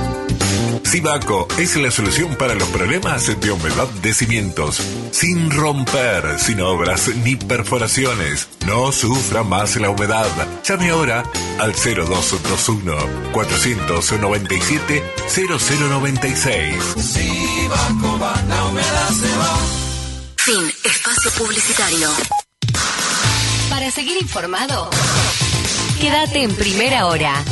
Sibaco 0.88 1.46
es 1.58 1.76
la 1.76 1.90
solución 1.90 2.34
para 2.36 2.54
los 2.54 2.66
problemas 2.68 3.26
de 3.40 3.50
humedad 3.50 3.88
de 4.00 4.14
cimientos. 4.14 4.80
Sin 5.10 5.50
romper, 5.50 6.40
sin 6.40 6.62
obras 6.62 7.08
ni 7.24 7.36
perforaciones. 7.36 8.48
No 8.66 8.90
sufra 8.90 9.42
más 9.42 9.76
la 9.76 9.90
humedad. 9.90 10.26
Llame 10.64 10.88
ahora 10.88 11.24
al 11.58 11.74
0221 11.74 12.96
497 13.32 15.04
0096. 15.28 16.74
Sibaco 16.96 18.18
va, 18.18 18.42
la 18.48 18.64
humedad 18.64 19.10
se 19.10 19.36
va. 19.36 19.58
Fin. 20.38 20.72
Espacio 20.84 21.30
Publicitario. 21.32 22.08
Para 23.68 23.90
seguir 23.90 24.16
informado, 24.22 24.88
quédate 26.00 26.44
en 26.44 26.54
primera 26.54 27.04
hora. 27.08 27.44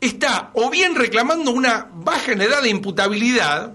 Está 0.00 0.50
o 0.54 0.70
bien 0.70 0.94
reclamando 0.94 1.50
una 1.50 1.88
baja 1.92 2.32
en 2.32 2.42
edad 2.42 2.62
de 2.62 2.70
imputabilidad, 2.70 3.74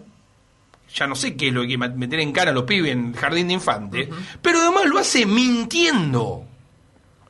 ya 0.94 1.08
no 1.08 1.16
sé 1.16 1.36
qué 1.36 1.50
es 1.50 1.54
lo 1.54 1.66
que 1.68 1.78
meter 1.78 2.20
en 2.20 2.32
cara 2.32 2.52
a 2.52 2.54
los 2.54 2.64
pibes 2.64 2.92
en 2.92 3.14
jardín 3.14 3.48
de 3.48 3.54
infante, 3.54 4.10
pero 4.42 4.62
además 4.62 4.86
lo 4.86 4.98
hace 4.98 5.26
mintiendo. 5.26 6.44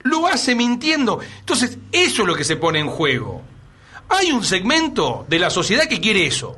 Lo 0.03 0.27
hace 0.27 0.55
mintiendo. 0.55 1.19
Entonces, 1.39 1.77
eso 1.91 2.21
es 2.21 2.27
lo 2.27 2.35
que 2.35 2.43
se 2.43 2.55
pone 2.55 2.79
en 2.79 2.87
juego. 2.87 3.41
Hay 4.09 4.31
un 4.31 4.43
segmento 4.43 5.25
de 5.27 5.39
la 5.39 5.49
sociedad 5.49 5.87
que 5.87 5.99
quiere 5.99 6.25
eso. 6.25 6.57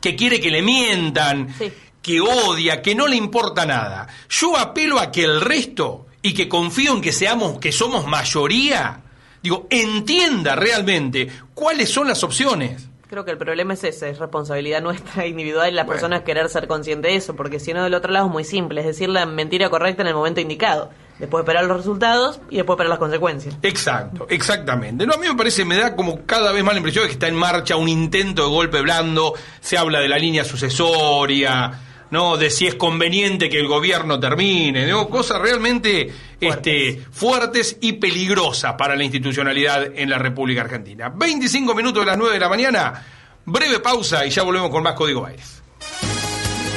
Que 0.00 0.16
quiere 0.16 0.40
que 0.40 0.50
le 0.50 0.62
mientan, 0.62 1.54
que 2.02 2.20
odia, 2.20 2.82
que 2.82 2.94
no 2.94 3.06
le 3.06 3.16
importa 3.16 3.64
nada. 3.64 4.08
Yo 4.28 4.58
apelo 4.58 4.98
a 4.98 5.12
que 5.12 5.22
el 5.22 5.40
resto, 5.40 6.06
y 6.24 6.32
que 6.32 6.48
confío 6.48 6.94
en 6.94 7.02
que 7.02 7.12
seamos, 7.12 7.58
que 7.58 7.70
somos 7.70 8.06
mayoría, 8.06 9.03
digo, 9.44 9.66
entienda 9.68 10.56
realmente 10.56 11.28
cuáles 11.52 11.90
son 11.90 12.08
las 12.08 12.24
opciones. 12.24 12.88
Creo 13.08 13.26
que 13.26 13.30
el 13.30 13.36
problema 13.36 13.74
es 13.74 13.84
ese, 13.84 14.08
es 14.08 14.18
responsabilidad 14.18 14.80
nuestra 14.80 15.26
individual 15.26 15.70
y 15.70 15.74
la 15.74 15.86
persona 15.86 16.16
es 16.16 16.22
querer 16.22 16.48
ser 16.48 16.66
consciente 16.66 17.08
de 17.08 17.16
eso, 17.16 17.36
porque 17.36 17.60
si 17.60 17.74
no 17.74 17.84
del 17.84 17.92
otro 17.92 18.10
lado 18.10 18.26
es 18.26 18.32
muy 18.32 18.44
simple, 18.44 18.80
es 18.80 18.86
decir 18.86 19.10
la 19.10 19.26
mentira 19.26 19.68
correcta 19.68 20.00
en 20.00 20.08
el 20.08 20.14
momento 20.14 20.40
indicado, 20.40 20.90
después 21.18 21.42
esperar 21.42 21.66
los 21.66 21.76
resultados 21.76 22.40
y 22.48 22.56
después 22.56 22.76
esperar 22.76 22.88
las 22.88 22.98
consecuencias. 22.98 23.54
Exacto, 23.60 24.26
exactamente. 24.30 25.06
No, 25.06 25.12
a 25.12 25.18
mí 25.18 25.28
me 25.28 25.36
parece, 25.36 25.66
me 25.66 25.76
da 25.76 25.94
como 25.94 26.24
cada 26.24 26.50
vez 26.50 26.64
más 26.64 26.72
la 26.72 26.78
impresión 26.78 27.04
de 27.04 27.08
que 27.08 27.12
está 27.12 27.28
en 27.28 27.36
marcha 27.36 27.76
un 27.76 27.90
intento 27.90 28.44
de 28.44 28.48
golpe 28.48 28.80
blando, 28.80 29.34
se 29.60 29.76
habla 29.76 30.00
de 30.00 30.08
la 30.08 30.16
línea 30.16 30.42
sucesoria, 30.42 31.70
¿no? 32.14 32.36
De 32.36 32.48
si 32.48 32.68
es 32.68 32.76
conveniente 32.76 33.50
que 33.50 33.58
el 33.58 33.66
gobierno 33.66 34.20
termine, 34.20 34.86
¿no? 34.86 35.08
Cosas 35.08 35.40
realmente 35.40 36.14
este, 36.40 37.04
fuertes 37.10 37.76
y 37.80 37.94
peligrosas 37.94 38.74
para 38.74 38.94
la 38.94 39.02
institucionalidad 39.02 39.98
en 39.98 40.08
la 40.08 40.16
República 40.16 40.60
Argentina. 40.60 41.08
25 41.08 41.74
minutos 41.74 42.02
de 42.02 42.06
las 42.06 42.16
9 42.16 42.34
de 42.34 42.40
la 42.40 42.48
mañana, 42.48 43.04
breve 43.44 43.80
pausa 43.80 44.24
y 44.24 44.30
ya 44.30 44.44
volvemos 44.44 44.70
con 44.70 44.84
más 44.84 44.94
Código 44.94 45.22
Baires. 45.22 45.60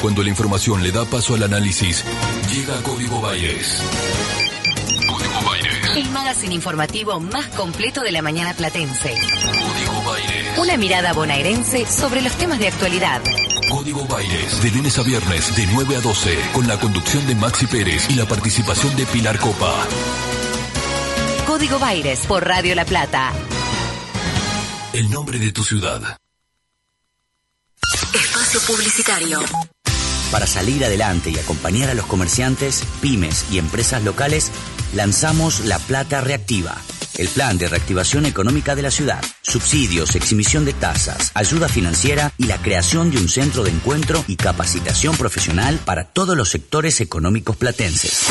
Cuando 0.01 0.23
la 0.23 0.29
información 0.29 0.81
le 0.81 0.91
da 0.91 1.05
paso 1.05 1.35
al 1.35 1.43
análisis, 1.43 2.03
llega 2.51 2.73
Código 2.81 3.21
Baires. 3.21 3.83
Código 5.07 5.41
Baires. 5.47 5.97
El 5.97 6.09
magazine 6.09 6.55
informativo 6.55 7.19
más 7.19 7.45
completo 7.49 8.01
de 8.01 8.11
la 8.11 8.23
mañana 8.23 8.55
platense. 8.55 9.13
Código 9.13 10.03
Baires. 10.03 10.57
Una 10.57 10.77
mirada 10.77 11.13
bonaerense 11.13 11.85
sobre 11.85 12.21
los 12.21 12.33
temas 12.37 12.57
de 12.57 12.69
actualidad. 12.69 13.21
Código 13.69 14.05
Baires. 14.05 14.61
De 14.61 14.71
lunes 14.71 14.97
a 14.97 15.03
viernes, 15.03 15.55
de 15.55 15.67
9 15.67 15.97
a 15.97 16.01
12, 16.01 16.37
con 16.53 16.67
la 16.67 16.79
conducción 16.79 17.27
de 17.27 17.35
Maxi 17.35 17.67
Pérez 17.67 18.09
y 18.09 18.15
la 18.15 18.25
participación 18.25 18.95
de 18.95 19.05
Pilar 19.05 19.37
Copa. 19.39 19.73
Código 21.45 21.77
Baires 21.77 22.25
por 22.27 22.45
Radio 22.45 22.75
La 22.75 22.85
Plata. 22.85 23.31
El 24.93 25.09
nombre 25.09 25.37
de 25.39 25.51
tu 25.51 25.63
ciudad. 25.63 26.17
Espacio 28.13 28.61
Publicitario. 28.61 29.39
Para 30.31 30.47
salir 30.47 30.83
adelante 30.83 31.29
y 31.29 31.37
acompañar 31.37 31.89
a 31.89 31.93
los 31.93 32.05
comerciantes, 32.05 32.83
pymes 33.01 33.45
y 33.51 33.57
empresas 33.59 34.03
locales, 34.03 34.51
lanzamos 34.93 35.61
La 35.61 35.79
Plata 35.79 36.21
Reactiva, 36.21 36.75
el 37.17 37.27
plan 37.27 37.57
de 37.57 37.67
reactivación 37.67 38.25
económica 38.25 38.75
de 38.75 38.83
la 38.83 38.91
ciudad, 38.91 39.21
subsidios, 39.41 40.15
exhibición 40.15 40.63
de 40.65 40.73
tasas, 40.73 41.31
ayuda 41.33 41.67
financiera 41.67 42.31
y 42.37 42.43
la 42.45 42.61
creación 42.61 43.09
de 43.11 43.17
un 43.17 43.27
centro 43.27 43.63
de 43.63 43.71
encuentro 43.71 44.23
y 44.27 44.35
capacitación 44.35 45.17
profesional 45.17 45.79
para 45.83 46.03
todos 46.05 46.37
los 46.37 46.49
sectores 46.49 47.01
económicos 47.01 47.57
platenses. 47.57 48.21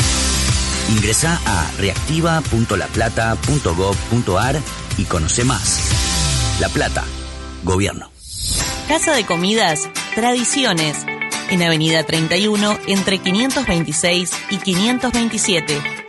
Ingresa 0.89 1.41
a 1.45 1.69
reactiva.laplata.gov.ar 1.77 4.61
y 4.97 5.03
conoce 5.03 5.43
más. 5.43 5.91
La 6.59 6.69
Plata, 6.69 7.03
Gobierno. 7.63 8.09
Casa 8.87 9.13
de 9.13 9.25
Comidas, 9.25 9.89
Tradiciones. 10.15 11.05
en 11.49 11.63
Avenida 11.63 12.03
31 12.03 12.77
entre 12.87 13.19
526 13.19 14.31
y 14.49 14.57
527. 14.57 16.06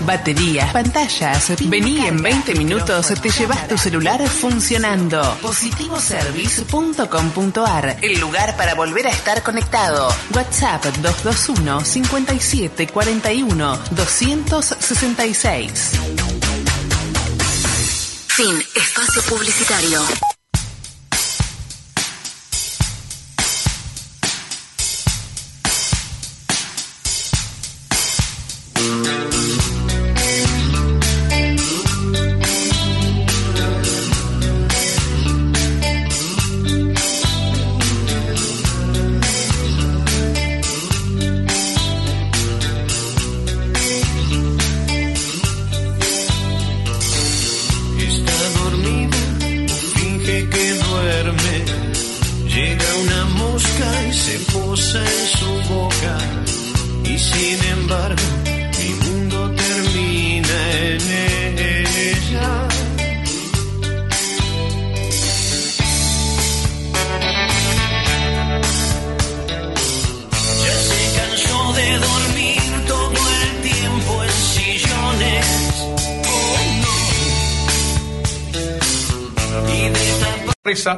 Baterías, 0.05 0.73
pantallas. 0.73 1.53
Vení 1.69 2.07
en 2.07 2.23
20 2.23 2.55
minutos, 2.55 3.13
te 3.21 3.31
llevas 3.31 3.67
tu 3.69 3.77
celular 3.79 4.29
funcionando. 4.29 5.23
Positivoservice.com.ar, 5.41 7.99
el 8.03 8.21
lugar 8.21 8.55
para 8.57 8.75
volver 8.75 9.07
a 9.07 9.11
estar 9.11 9.43
conectado. 9.43 10.13
WhatsApp 10.35 10.85
221 10.85 11.85
57 11.85 12.89
41 12.89 13.79
266. 13.91 15.91
Fin. 18.37 18.63
Espacio 18.75 19.23
publicitario. 19.23 20.36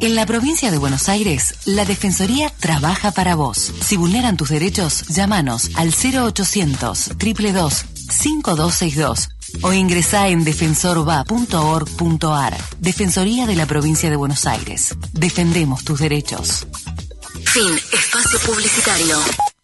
En 0.00 0.14
la 0.14 0.26
provincia 0.26 0.70
de 0.70 0.78
Buenos 0.78 1.08
Aires, 1.08 1.56
la 1.64 1.84
Defensoría 1.84 2.52
trabaja 2.60 3.10
para 3.10 3.34
vos. 3.34 3.72
Si 3.80 3.96
vulneran 3.96 4.36
tus 4.36 4.50
derechos, 4.50 5.08
llámanos 5.08 5.70
al 5.74 5.88
0800 5.88 7.18
222 7.18 7.97
5262 8.10 9.28
o 9.62 9.72
ingresá 9.72 10.28
en 10.28 10.44
defensorva.org.ar. 10.44 12.58
Defensoría 12.78 13.46
de 13.46 13.56
la 13.56 13.64
provincia 13.66 14.10
de 14.10 14.16
Buenos 14.16 14.44
Aires. 14.46 14.94
Defendemos 15.12 15.84
tus 15.84 16.00
derechos. 16.00 16.66
Fin. 17.44 17.78
Espacio 17.92 18.38
publicitario. 18.40 19.16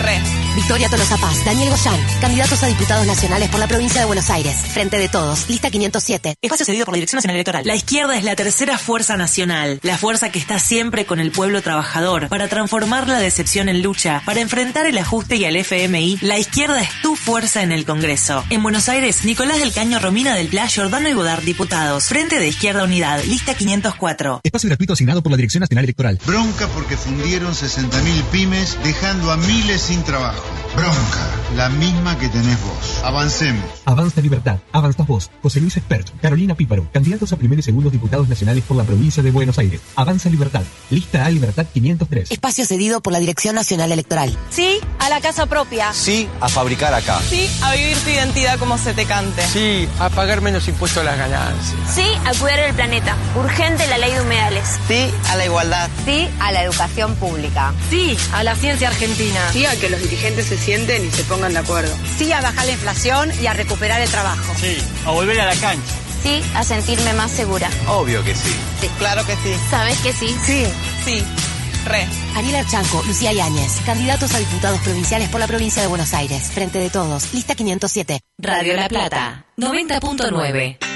Re. 0.00 0.42
Victoria 0.54 0.88
Tolosa 0.90 1.16
Paz, 1.16 1.44
Daniel 1.46 1.70
Goyán, 1.70 1.98
candidatos 2.20 2.62
a 2.62 2.66
diputados 2.66 3.06
nacionales 3.06 3.48
por 3.48 3.58
la 3.58 3.66
provincia 3.66 4.00
de 4.00 4.06
Buenos 4.06 4.28
Aires. 4.28 4.54
Frente 4.54 4.98
de 4.98 5.08
todos, 5.08 5.48
lista 5.48 5.70
507. 5.70 6.34
Espacio 6.42 6.66
cedido 6.66 6.84
por 6.84 6.92
la 6.92 6.96
Dirección 6.96 7.18
Nacional 7.18 7.36
Electoral. 7.36 7.66
La 7.66 7.74
izquierda 7.74 8.16
es 8.18 8.24
la 8.24 8.36
tercera 8.36 8.76
fuerza 8.76 9.16
nacional, 9.16 9.80
la 9.82 9.96
fuerza 9.96 10.30
que 10.30 10.38
está 10.38 10.58
siempre 10.58 11.06
con 11.06 11.20
el 11.20 11.30
pueblo 11.30 11.62
trabajador, 11.62 12.28
para 12.28 12.48
transformar 12.48 13.08
la 13.08 13.18
decepción 13.18 13.70
en 13.70 13.82
lucha, 13.82 14.22
para 14.26 14.40
enfrentar 14.40 14.84
el 14.84 14.98
ajuste 14.98 15.36
y 15.36 15.46
al 15.46 15.56
FMI. 15.56 16.18
La 16.20 16.38
izquierda 16.38 16.82
es 16.82 16.90
tu 17.02 17.16
fuerza 17.16 17.62
en 17.62 17.72
el 17.72 17.86
Congreso. 17.86 18.44
En 18.50 18.62
Buenos 18.62 18.90
Aires, 18.90 19.24
Nicolás 19.24 19.58
del 19.58 19.72
Caño, 19.72 20.00
Romina 20.00 20.34
del 20.34 20.48
Pla, 20.48 20.68
Jordano 20.68 21.08
y 21.08 21.14
Godard, 21.14 21.44
diputados. 21.44 22.04
Frente 22.04 22.38
de 22.38 22.48
Izquierda 22.48 22.84
Unidad, 22.84 23.24
lista 23.24 23.54
504. 23.54 24.40
Espacio 24.44 24.68
gratuito 24.68 24.92
asignado 24.92 25.22
por 25.22 25.32
la 25.32 25.36
Dirección 25.36 25.62
Nacional 25.62 25.84
Electoral. 25.84 26.18
Bronca 26.26 26.68
porque 26.68 26.98
fundieron 26.98 27.54
60.000 27.54 28.22
pymes 28.30 28.76
dejando 28.84 29.32
a 29.32 29.38
miles 29.38 29.81
sin 29.82 30.04
trabajo. 30.04 30.61
Bronca, 30.74 31.28
la 31.54 31.68
misma 31.68 32.18
que 32.18 32.28
tenés 32.28 32.58
vos. 32.62 33.00
Avancemos. 33.04 33.64
Avanza 33.84 34.20
Libertad, 34.20 34.58
avanzas 34.72 35.06
vos. 35.06 35.30
José 35.42 35.60
Luis 35.60 35.76
Espert, 35.76 36.08
Carolina 36.20 36.54
Píparo, 36.54 36.88
candidatos 36.92 37.32
a 37.32 37.36
primer 37.36 37.58
y 37.58 37.62
segundos 37.62 37.92
diputados 37.92 38.28
nacionales 38.28 38.64
por 38.64 38.76
la 38.76 38.84
provincia 38.84 39.22
de 39.22 39.30
Buenos 39.30 39.58
Aires. 39.58 39.80
Avanza 39.96 40.30
Libertad, 40.30 40.62
lista 40.90 41.26
A 41.26 41.30
Libertad 41.30 41.66
503. 41.72 42.30
Espacio 42.30 42.64
cedido 42.64 43.02
por 43.02 43.12
la 43.12 43.18
Dirección 43.18 43.54
Nacional 43.54 43.92
Electoral. 43.92 44.36
Sí, 44.50 44.78
a 44.98 45.08
la 45.10 45.20
casa 45.20 45.46
propia. 45.46 45.92
Sí 45.92 46.28
a 46.40 46.48
fabricar 46.48 46.94
acá. 46.94 47.20
Sí, 47.28 47.50
a 47.62 47.74
vivir 47.74 47.96
tu 47.98 48.10
identidad 48.10 48.58
como 48.58 48.78
se 48.78 48.94
te 48.94 49.04
cante. 49.04 49.42
Sí 49.48 49.88
a 49.98 50.08
pagar 50.08 50.40
menos 50.40 50.66
impuestos 50.68 51.02
a 51.02 51.04
las 51.04 51.18
ganancias. 51.18 51.94
Sí, 51.94 52.06
a 52.24 52.32
cuidar 52.38 52.60
el 52.60 52.74
planeta. 52.74 53.14
Urgente 53.36 53.86
la 53.88 53.98
ley 53.98 54.12
de 54.12 54.22
humedales. 54.22 54.64
Sí 54.88 55.10
a 55.28 55.36
la 55.36 55.44
igualdad. 55.44 55.90
Sí 56.04 56.28
a 56.40 56.50
la 56.52 56.62
educación 56.62 57.14
pública. 57.16 57.74
Sí, 57.90 58.16
a 58.32 58.42
la 58.42 58.54
ciencia 58.54 58.88
argentina. 58.88 59.40
Sí 59.52 59.66
a 59.66 59.78
que 59.78 59.90
los 59.90 60.00
dirigentes 60.00 60.46
se 60.46 60.61
sienten 60.62 61.04
y 61.04 61.10
se 61.10 61.24
pongan 61.24 61.52
de 61.52 61.58
acuerdo. 61.58 61.94
Sí, 62.16 62.32
a 62.32 62.40
bajar 62.40 62.66
la 62.66 62.72
inflación 62.72 63.30
y 63.40 63.46
a 63.46 63.52
recuperar 63.52 64.00
el 64.00 64.08
trabajo. 64.08 64.54
Sí 64.60 64.78
a 65.06 65.10
volver 65.10 65.40
a 65.40 65.46
la 65.46 65.54
cancha. 65.56 65.94
Sí, 66.22 66.40
a 66.54 66.62
sentirme 66.62 67.12
más 67.14 67.30
segura. 67.30 67.68
Obvio 67.88 68.22
que 68.24 68.34
sí. 68.34 68.54
Sí, 68.80 68.88
claro 68.98 69.26
que 69.26 69.34
sí. 69.36 69.54
¿Sabes 69.70 69.98
que 69.98 70.12
sí? 70.12 70.36
Sí. 70.44 70.64
Sí. 71.04 71.24
Re. 71.84 72.06
Ariel 72.36 72.56
Archanco, 72.56 73.02
Lucía 73.08 73.32
Yáñez, 73.32 73.80
candidatos 73.84 74.32
a 74.34 74.38
diputados 74.38 74.78
provinciales 74.80 75.28
por 75.30 75.40
la 75.40 75.48
provincia 75.48 75.82
de 75.82 75.88
Buenos 75.88 76.14
Aires. 76.14 76.50
Frente 76.52 76.78
de 76.78 76.90
todos, 76.90 77.34
lista 77.34 77.56
507. 77.56 78.20
Radio 78.38 78.76
La 78.76 78.88
Plata, 78.88 79.46
90.9. 79.56 80.91